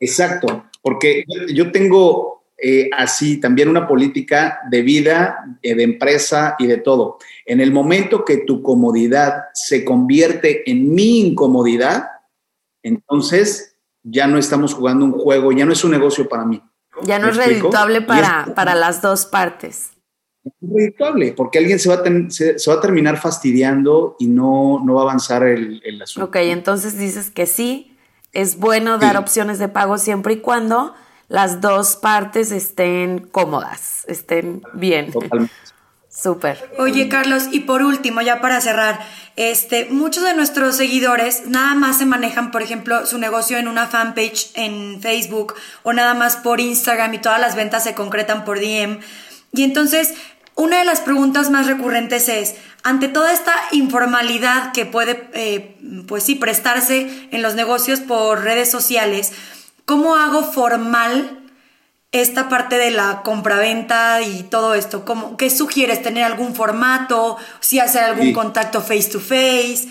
Exacto, 0.00 0.64
porque 0.82 1.24
yo 1.52 1.70
tengo 1.72 2.36
eh, 2.58 2.88
así 2.96 3.38
también 3.38 3.68
una 3.68 3.86
política 3.86 4.60
de 4.70 4.80
vida, 4.80 5.58
eh, 5.62 5.74
de 5.74 5.82
empresa 5.82 6.56
y 6.58 6.66
de 6.66 6.78
todo. 6.78 7.18
En 7.44 7.60
el 7.60 7.70
momento 7.70 8.24
que 8.24 8.38
tu 8.38 8.62
comodidad 8.62 9.44
se 9.52 9.84
convierte 9.84 10.68
en 10.70 10.94
mi 10.94 11.20
incomodidad, 11.20 12.08
entonces 12.82 13.75
ya 14.08 14.26
no 14.26 14.38
estamos 14.38 14.74
jugando 14.74 15.04
un 15.04 15.12
juego, 15.12 15.52
ya 15.52 15.66
no 15.66 15.72
es 15.72 15.82
un 15.84 15.90
negocio 15.90 16.28
para 16.28 16.44
mí. 16.44 16.62
Ya 17.02 17.18
no 17.18 17.28
es 17.28 17.36
redituable 17.36 18.00
para, 18.00 18.54
para 18.54 18.74
las 18.74 19.02
dos 19.02 19.26
partes. 19.26 19.90
Es 20.44 20.52
redituable, 20.62 21.32
porque 21.32 21.58
alguien 21.58 21.78
se 21.78 21.88
va, 21.88 21.96
a 21.96 22.30
se, 22.30 22.70
va 22.70 22.74
a 22.74 22.80
terminar 22.80 23.18
fastidiando 23.18 24.16
y 24.18 24.28
no, 24.28 24.80
no 24.84 24.94
va 24.94 25.00
a 25.00 25.04
avanzar 25.04 25.42
el, 25.42 25.82
el 25.84 26.00
asunto. 26.00 26.28
Ok, 26.28 26.36
entonces 26.36 26.96
dices 26.96 27.30
que 27.30 27.46
sí, 27.46 27.96
es 28.32 28.58
bueno 28.58 28.98
dar 28.98 29.16
opciones 29.16 29.58
de 29.58 29.68
pago 29.68 29.98
siempre 29.98 30.34
y 30.34 30.36
cuando 30.38 30.94
las 31.28 31.60
dos 31.60 31.96
partes 31.96 32.52
estén 32.52 33.18
cómodas, 33.18 34.04
estén 34.06 34.62
bien. 34.72 35.10
Totalmente. 35.10 35.52
Súper. 36.20 36.72
Oye, 36.78 37.10
Carlos, 37.10 37.48
y 37.52 37.60
por 37.60 37.82
último, 37.82 38.22
ya 38.22 38.40
para 38.40 38.62
cerrar, 38.62 38.98
este, 39.36 39.84
muchos 39.90 40.24
de 40.24 40.32
nuestros 40.32 40.74
seguidores 40.76 41.42
nada 41.46 41.74
más 41.74 41.98
se 41.98 42.06
manejan, 42.06 42.50
por 42.50 42.62
ejemplo, 42.62 43.04
su 43.04 43.18
negocio 43.18 43.58
en 43.58 43.68
una 43.68 43.86
fanpage 43.86 44.50
en 44.54 45.02
Facebook 45.02 45.54
o 45.82 45.92
nada 45.92 46.14
más 46.14 46.36
por 46.36 46.58
Instagram 46.58 47.12
y 47.12 47.18
todas 47.18 47.38
las 47.38 47.54
ventas 47.54 47.84
se 47.84 47.94
concretan 47.94 48.46
por 48.46 48.60
DM. 48.60 49.00
Y 49.52 49.62
entonces, 49.62 50.14
una 50.54 50.78
de 50.78 50.86
las 50.86 51.00
preguntas 51.00 51.50
más 51.50 51.66
recurrentes 51.66 52.30
es, 52.30 52.54
ante 52.82 53.08
toda 53.08 53.34
esta 53.34 53.52
informalidad 53.72 54.72
que 54.72 54.86
puede, 54.86 55.28
eh, 55.34 55.76
pues 56.08 56.22
sí, 56.22 56.34
prestarse 56.34 57.28
en 57.30 57.42
los 57.42 57.56
negocios 57.56 58.00
por 58.00 58.42
redes 58.42 58.70
sociales, 58.70 59.32
¿cómo 59.84 60.16
hago 60.16 60.50
formal 60.50 61.45
esta 62.20 62.48
parte 62.48 62.76
de 62.76 62.90
la 62.90 63.22
compraventa 63.22 64.22
y 64.22 64.44
todo 64.44 64.74
esto? 64.74 65.04
¿Cómo, 65.04 65.36
¿Qué 65.36 65.50
sugieres? 65.50 66.02
¿Tener 66.02 66.24
algún 66.24 66.54
formato? 66.54 67.36
¿Si 67.60 67.78
hacer 67.80 68.04
algún 68.04 68.32
contacto 68.32 68.80
face 68.80 69.10
to 69.10 69.20
face? 69.20 69.88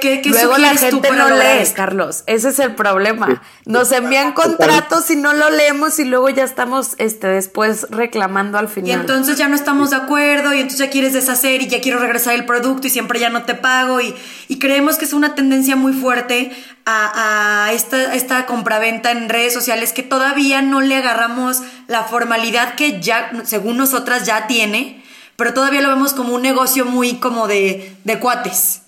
¿Qué, 0.00 0.20
Luego 0.24 0.58
la 0.58 0.76
gente 0.76 1.12
no 1.12 1.30
lee, 1.30 1.64
Carlos. 1.72 2.24
Ese 2.26 2.48
es 2.48 2.58
el 2.58 2.74
problema. 2.74 3.40
Nos 3.66 3.92
envían 3.92 4.32
contratos 4.32 5.08
y 5.10 5.16
no 5.16 5.32
lo 5.32 5.48
leemos 5.48 6.00
y 6.00 6.04
luego 6.04 6.28
ya 6.28 6.42
estamos 6.42 6.96
este, 6.98 7.28
después 7.28 7.86
reclamando 7.90 8.58
al 8.58 8.68
final. 8.68 8.90
Y 8.90 8.92
entonces 8.92 9.38
ya 9.38 9.46
no 9.46 9.54
estamos 9.54 9.90
de 9.90 9.96
acuerdo 9.96 10.52
y 10.52 10.56
entonces 10.56 10.80
ya 10.80 10.90
quieres 10.90 11.12
deshacer 11.12 11.62
y 11.62 11.68
ya 11.68 11.80
quiero 11.80 12.00
regresar 12.00 12.34
el 12.34 12.46
producto 12.46 12.88
y 12.88 12.90
siempre 12.90 13.20
ya 13.20 13.30
no 13.30 13.44
te 13.44 13.54
pago 13.54 14.00
y, 14.00 14.12
y 14.48 14.58
creemos 14.58 14.96
que 14.96 15.04
es 15.04 15.12
una 15.12 15.36
tendencia 15.36 15.76
muy 15.76 15.92
fuerte 15.92 16.50
a, 16.84 17.66
a 17.66 17.72
esta, 17.72 18.12
esta 18.14 18.44
compraventa 18.46 19.12
en 19.12 19.28
redes 19.28 19.54
sociales 19.54 19.92
que 19.92 20.02
todavía 20.02 20.62
no 20.62 20.80
le 20.80 20.96
agarramos 20.96 21.62
la 21.86 22.02
formalidad 22.02 22.74
que 22.74 23.00
ya, 23.00 23.30
según 23.44 23.76
nosotras, 23.76 24.26
ya 24.26 24.48
tiene, 24.48 25.04
pero 25.36 25.54
todavía 25.54 25.80
lo 25.80 25.90
vemos 25.90 26.12
como 26.12 26.34
un 26.34 26.42
negocio 26.42 26.86
muy 26.86 27.18
como 27.18 27.46
de, 27.46 27.96
de 28.02 28.18
cuates. 28.18 28.82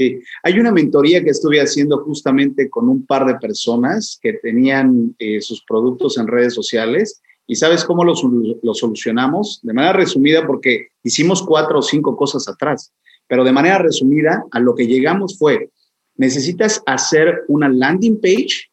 Sí, 0.00 0.18
hay 0.42 0.58
una 0.58 0.72
mentoría 0.72 1.22
que 1.22 1.28
estuve 1.28 1.60
haciendo 1.60 1.98
justamente 1.98 2.70
con 2.70 2.88
un 2.88 3.04
par 3.04 3.26
de 3.26 3.34
personas 3.34 4.18
que 4.22 4.32
tenían 4.32 5.14
eh, 5.18 5.42
sus 5.42 5.62
productos 5.62 6.16
en 6.16 6.26
redes 6.26 6.54
sociales 6.54 7.20
y 7.46 7.56
sabes 7.56 7.84
cómo 7.84 8.02
lo, 8.02 8.14
lo, 8.62 8.72
solucionamos? 8.72 9.60
De 9.62 9.74
manera 9.74 9.92
resumida, 9.92 10.46
porque 10.46 10.86
hicimos 11.02 11.42
cuatro 11.42 11.80
o 11.80 11.82
cinco 11.82 12.16
cosas 12.16 12.48
atrás, 12.48 12.94
pero 13.28 13.44
de 13.44 13.52
manera 13.52 13.76
resumida, 13.76 14.42
a 14.52 14.58
lo 14.58 14.74
que 14.74 14.86
llegamos 14.86 15.36
fue, 15.38 15.68
necesitas 16.16 16.82
hacer 16.86 17.42
una 17.48 17.68
landing 17.68 18.22
page 18.22 18.70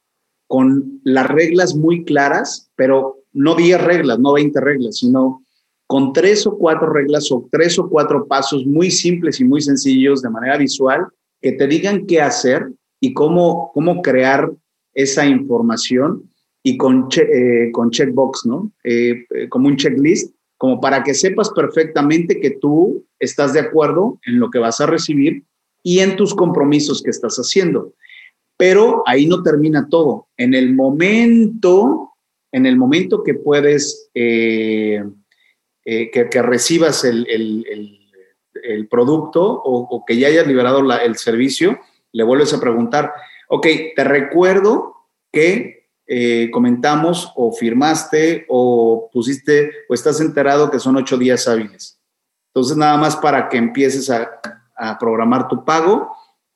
con 0.47 1.01
las 1.03 1.27
reglas 1.27 1.75
muy 1.75 2.05
claras, 2.05 2.71
pero 2.77 3.17
no 3.33 3.55
10 3.55 3.83
reglas, 3.83 4.17
no 4.17 4.31
20 4.31 4.61
reglas, 4.61 4.99
sino 4.99 5.43
con 5.87 6.13
tres 6.13 6.47
o 6.47 6.57
cuatro 6.57 6.89
reglas 6.93 7.29
o 7.33 7.49
tres 7.51 7.77
o 7.79 7.89
cuatro 7.89 8.27
pasos 8.27 8.65
muy 8.65 8.91
simples 8.91 9.41
y 9.41 9.43
muy 9.43 9.59
sencillos 9.59 10.21
de 10.21 10.29
manera 10.29 10.55
visual 10.55 11.07
que 11.41 11.54
te 11.54 11.67
digan 11.67 12.06
qué 12.06 12.21
hacer 12.21 12.67
y 13.00 13.13
cómo, 13.13 13.71
cómo 13.73 14.02
crear 14.02 14.52
esa 14.93 15.26
información 15.26 16.32
y 16.63 16.78
con, 16.78 17.08
eh, 17.15 17.69
con 17.71 17.91
checkbox, 17.91 18.45
¿no? 18.45 18.71
Eh, 18.84 19.26
eh, 19.36 19.47
como 19.50 19.67
un 19.67 19.78
checklist, 19.78 20.36
como 20.58 20.82
para 20.82 21.04
que 21.04 21.13
sepas 21.13 21.52
perfectamente 21.52 22.39
que 22.39 22.52
tú 22.52 23.06
estás 23.19 23.54
de 23.54 23.60
acuerdo 23.60 24.19
en 24.26 24.39
lo 24.39 24.50
que 24.50 24.60
vas 24.60 24.82
a 24.82 24.88
recibir 24.88 25.43
y 25.84 26.00
en 26.00 26.15
tus 26.15 26.34
compromisos 26.34 27.04
que 27.04 27.12
estás 27.12 27.38
haciendo. 27.38 27.93
Pero 28.58 29.04
ahí 29.06 29.28
no 29.28 29.43
termina 29.43 29.88
todo. 29.88 30.28
En 30.36 30.56
el 30.56 30.73
momento, 30.73 32.13
en 32.52 32.65
el 32.65 32.76
momento 32.76 33.23
que 33.23 33.36
puedes, 33.36 34.10
que, 34.13 35.04
que, 35.86 36.41
recibas 36.41 37.04
el 37.06 38.06
producto 38.89 39.43
o, 39.43 40.03
que 40.06 40.17
ya 40.17 40.27
hayas 40.27 40.47
liberado 40.47 40.80
el 40.80 41.15
servicio, 41.15 41.80
le 42.12 42.23
vuelves 42.23 42.53
a 42.53 42.60
preguntar, 42.60 43.13
ok, 43.49 43.67
te 43.95 44.03
recuerdo 44.03 44.95
que 45.32 45.77
eh, 46.10 46.49
comentamos 46.51 47.34
o 47.36 47.51
firmaste 47.51 48.45
o 48.47 49.10
pusiste 49.12 49.71
o 49.89 49.93
estás 49.93 50.21
enterado 50.21 50.71
que 50.71 50.80
son 50.80 50.95
ocho 50.95 51.17
días 51.17 51.47
hábiles. 51.47 51.99
Entonces, 52.53 52.77
nada 52.77 52.97
más 52.97 53.17
para 53.17 53.49
que 53.49 53.58
empieces 53.58 54.10
a, 54.10 54.39
programar 54.99 55.47
tu 55.47 55.65
pago. 55.65 56.12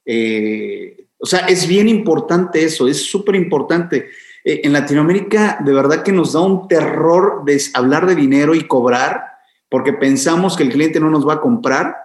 Eh, 0.05 1.07
o 1.17 1.25
sea, 1.25 1.39
es 1.47 1.67
bien 1.67 1.89
importante 1.89 2.63
eso, 2.63 2.87
es 2.87 3.03
súper 3.03 3.33
importante. 3.33 4.09
Eh, 4.43 4.61
en 4.63 4.73
Latinoamérica, 4.73 5.57
de 5.59 5.73
verdad 5.73 6.03
que 6.03 6.11
nos 6.11 6.33
da 6.33 6.41
un 6.41 6.67
terror 6.67 7.43
de 7.45 7.59
hablar 7.73 8.05
de 8.05 8.13
dinero 8.13 8.53
y 8.53 8.67
cobrar 8.67 9.30
porque 9.71 9.93
pensamos 9.93 10.57
que 10.57 10.63
el 10.63 10.69
cliente 10.69 10.99
no 10.99 11.09
nos 11.09 11.25
va 11.25 11.35
a 11.35 11.41
comprar, 11.41 11.95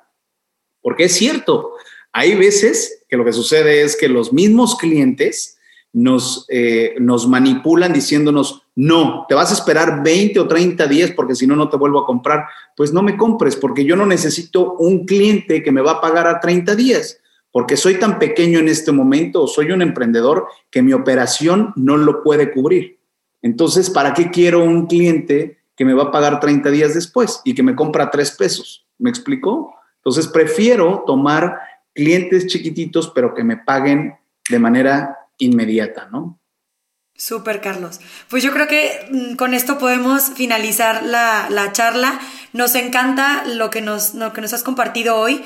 porque 0.81 1.07
es 1.07 1.15
cierto, 1.15 1.73
hay 2.13 2.37
veces 2.37 3.03
que 3.09 3.17
lo 3.17 3.25
que 3.25 3.33
sucede 3.33 3.83
es 3.83 3.97
que 3.97 4.09
los 4.09 4.33
mismos 4.33 4.77
clientes 4.77 5.59
nos, 5.93 6.47
eh, 6.49 6.95
nos 7.01 7.27
manipulan 7.27 7.93
diciéndonos, 7.93 8.63
no, 8.77 9.27
te 9.29 9.35
vas 9.35 9.51
a 9.51 9.55
esperar 9.55 10.05
20 10.05 10.39
o 10.39 10.47
30 10.47 10.87
días 10.87 11.11
porque 11.11 11.35
si 11.35 11.45
no, 11.49 11.57
no 11.57 11.69
te 11.69 11.77
vuelvo 11.77 11.99
a 11.99 12.07
comprar. 12.07 12.45
Pues 12.77 12.93
no 12.93 13.03
me 13.03 13.17
compres 13.17 13.57
porque 13.57 13.85
yo 13.85 13.97
no 13.97 14.07
necesito 14.07 14.75
un 14.75 15.05
cliente 15.05 15.65
que 15.65 15.73
me 15.73 15.81
va 15.81 15.93
a 15.93 16.01
pagar 16.01 16.29
a 16.29 16.39
30 16.39 16.77
días 16.77 17.19
porque 17.51 17.77
soy 17.77 17.95
tan 17.95 18.21
pequeño 18.21 18.61
en 18.61 18.69
este 18.69 18.93
momento 18.93 19.43
o 19.43 19.49
soy 19.49 19.73
un 19.73 19.83
emprendedor 19.83 20.47
que 20.71 20.83
mi 20.83 20.93
operación 20.93 21.73
no 21.75 21.97
lo 21.97 22.23
puede 22.23 22.53
cubrir. 22.53 23.01
Entonces, 23.43 23.91
¿para 23.91 24.15
qué 24.15 24.31
quiero 24.31 24.63
un 24.63 24.87
cliente 24.87 25.56
que 25.77 25.85
me 25.85 25.95
va 25.95 26.05
a 26.05 26.11
pagar 26.11 26.41
30 26.41 26.71
días 26.71 26.95
después 26.95 27.41
y 27.45 27.55
que 27.55 27.63
me 27.63 27.77
compra 27.77 28.11
3 28.11 28.31
pesos. 28.33 28.87
¿Me 28.99 29.11
explicó? 29.11 29.75
Entonces 29.99 30.29
prefiero 30.29 31.05
tomar 31.07 31.61
clientes 31.95 32.47
chiquititos, 32.47 33.13
pero 33.15 33.35
que 33.35 33.45
me 33.45 33.57
paguen 33.57 34.17
de 34.49 34.59
manera 34.59 35.19
inmediata, 35.39 36.09
¿no? 36.11 36.39
Súper, 37.19 37.63
Carlos. 37.63 38.01
Pues 38.29 38.43
yo 38.43 38.53
creo 38.53 38.69
que 38.69 39.09
mm, 39.11 39.37
con 39.37 39.55
esto 39.55 39.79
podemos 39.79 40.33
finalizar 40.35 41.03
la, 41.03 41.71
charla. 41.73 42.21
Nos 42.53 42.75
encanta 42.75 43.45
lo 43.47 43.71
que 43.71 43.81
nos, 43.81 44.15
lo 44.15 44.33
que 44.33 44.43
nos 44.43 44.53
has 44.53 44.63
compartido 44.63 45.17
hoy. 45.17 45.43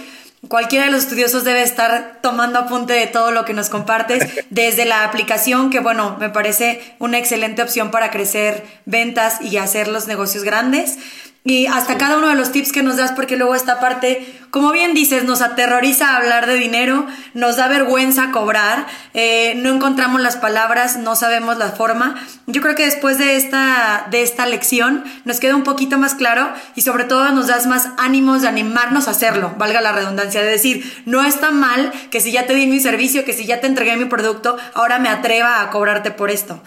Cualquiera 0.49 0.87
de 0.87 0.91
los 0.91 1.03
estudiosos 1.03 1.45
debe 1.45 1.63
estar 1.63 2.19
tomando 2.23 2.59
apunte 2.59 2.95
de 2.95 3.07
todo 3.07 3.31
lo 3.31 3.45
que 3.45 3.53
nos 3.53 3.69
compartes, 3.69 4.27
desde 4.51 4.87
la 4.87 5.05
aplicación, 5.05 5.71
que 5.71 5.81
bueno, 5.81 6.17
me 6.19 6.31
parece 6.31 6.81
una 6.99 7.19
excelente 7.19 7.63
opción 7.63 7.91
para 7.91 8.11
crecer 8.11 8.65
ventas 8.87 9.41
y 9.43 9.59
hacer 9.59 9.89
los 9.89 10.07
negocios 10.07 10.43
grandes 10.43 10.99
y 11.43 11.67
hasta 11.67 11.97
cada 11.97 12.19
uno 12.19 12.29
de 12.29 12.35
los 12.35 12.53
tips 12.53 12.71
que 12.71 12.83
nos 12.83 12.99
das, 12.99 13.13
porque 13.13 13.39
luego 13.39 13.55
esta 13.55 13.81
parte, 13.81 14.41
como 14.51 14.73
bien 14.73 14.93
dices, 14.93 15.25
nos 15.25 15.41
aterroriza 15.41 16.15
hablar 16.15 16.47
de 16.47 16.57
dinero, 16.57 17.07
nos 17.33 17.57
da 17.57 17.67
vergüenza 17.67 18.31
cobrar, 18.31 18.87
eh, 19.15 19.55
no 19.57 19.71
encontramos 19.71 20.21
las 20.21 20.37
palabras, 20.37 20.99
no 20.99 21.17
sabemos 21.17 21.57
la 21.57 21.71
forma. 21.71 22.17
Yo 22.47 22.61
creo 22.61 22.75
que 22.75 22.85
después 22.85 23.17
de 23.17 23.37
esta, 23.37 24.07
de 24.11 24.23
esta 24.23 24.45
lección 24.45 25.03
nos 25.25 25.41
queda 25.41 25.57
un 25.57 25.65
poquito 25.65 25.97
más 25.97 26.15
claro 26.15 26.53
y 26.75 26.83
sobre 26.83 27.05
todo 27.05 27.31
nos 27.31 27.47
das 27.47 27.67
más 27.67 27.89
ánimos 27.97 28.43
de 28.43 28.49
animarnos 28.49 29.09
a 29.09 29.13
hacerlo, 29.13 29.55
valga 29.57 29.81
la 29.81 29.93
redundancia, 29.93 30.43
de 30.43 30.51
decir, 30.51 31.03
no 31.07 31.25
está 31.25 31.53
mal 31.53 31.91
que 32.11 32.21
si 32.21 32.33
ya 32.33 32.47
te 32.47 32.55
di 32.55 32.67
mi 32.67 32.81
servicio, 32.81 33.25
que 33.25 33.33
si 33.33 33.47
ya 33.47 33.63
te 33.63 33.67
entregué 33.67 33.97
mi 33.97 34.05
producto, 34.05 34.59
ahora 34.75 34.99
me 34.99 35.09
atreva 35.09 35.63
a 35.63 35.71
cobrarte 35.71 36.11
por 36.11 36.31
esto. 36.31 36.63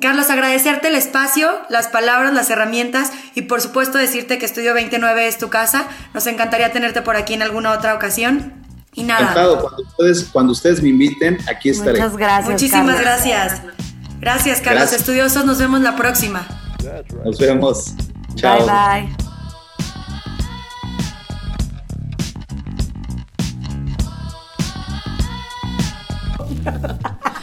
Carlos, 0.00 0.28
agradecerte 0.28 0.88
el 0.88 0.96
espacio, 0.96 1.48
las 1.68 1.86
palabras, 1.86 2.34
las 2.34 2.50
herramientas 2.50 3.12
y 3.36 3.42
por 3.42 3.60
supuesto 3.60 3.96
decirte 3.96 4.38
que 4.38 4.44
Estudio 4.44 4.74
29 4.74 5.28
es 5.28 5.38
tu 5.38 5.50
casa. 5.50 5.86
Nos 6.12 6.26
encantaría 6.26 6.72
tenerte 6.72 7.00
por 7.00 7.14
aquí 7.14 7.34
en 7.34 7.42
alguna 7.42 7.70
otra 7.70 7.94
ocasión. 7.94 8.54
Y 8.92 9.04
nada. 9.04 9.32
Cuando 9.32 9.82
ustedes, 9.82 10.24
cuando 10.24 10.52
ustedes 10.52 10.82
me 10.82 10.88
inviten, 10.88 11.38
aquí 11.48 11.70
estaré. 11.70 11.92
Muchas 11.92 12.16
gracias. 12.16 12.50
Muchísimas 12.50 13.00
gracias. 13.00 13.62
Gracias, 14.20 14.60
Carlos. 14.60 14.92
Estudiosos, 14.92 15.44
nos 15.44 15.58
vemos 15.58 15.80
la 15.80 15.94
próxima. 15.94 16.44
Nos 17.24 17.38
vemos. 17.38 17.94
Chao. 18.34 18.66
Bye 18.66 19.14
bye. 26.64 27.24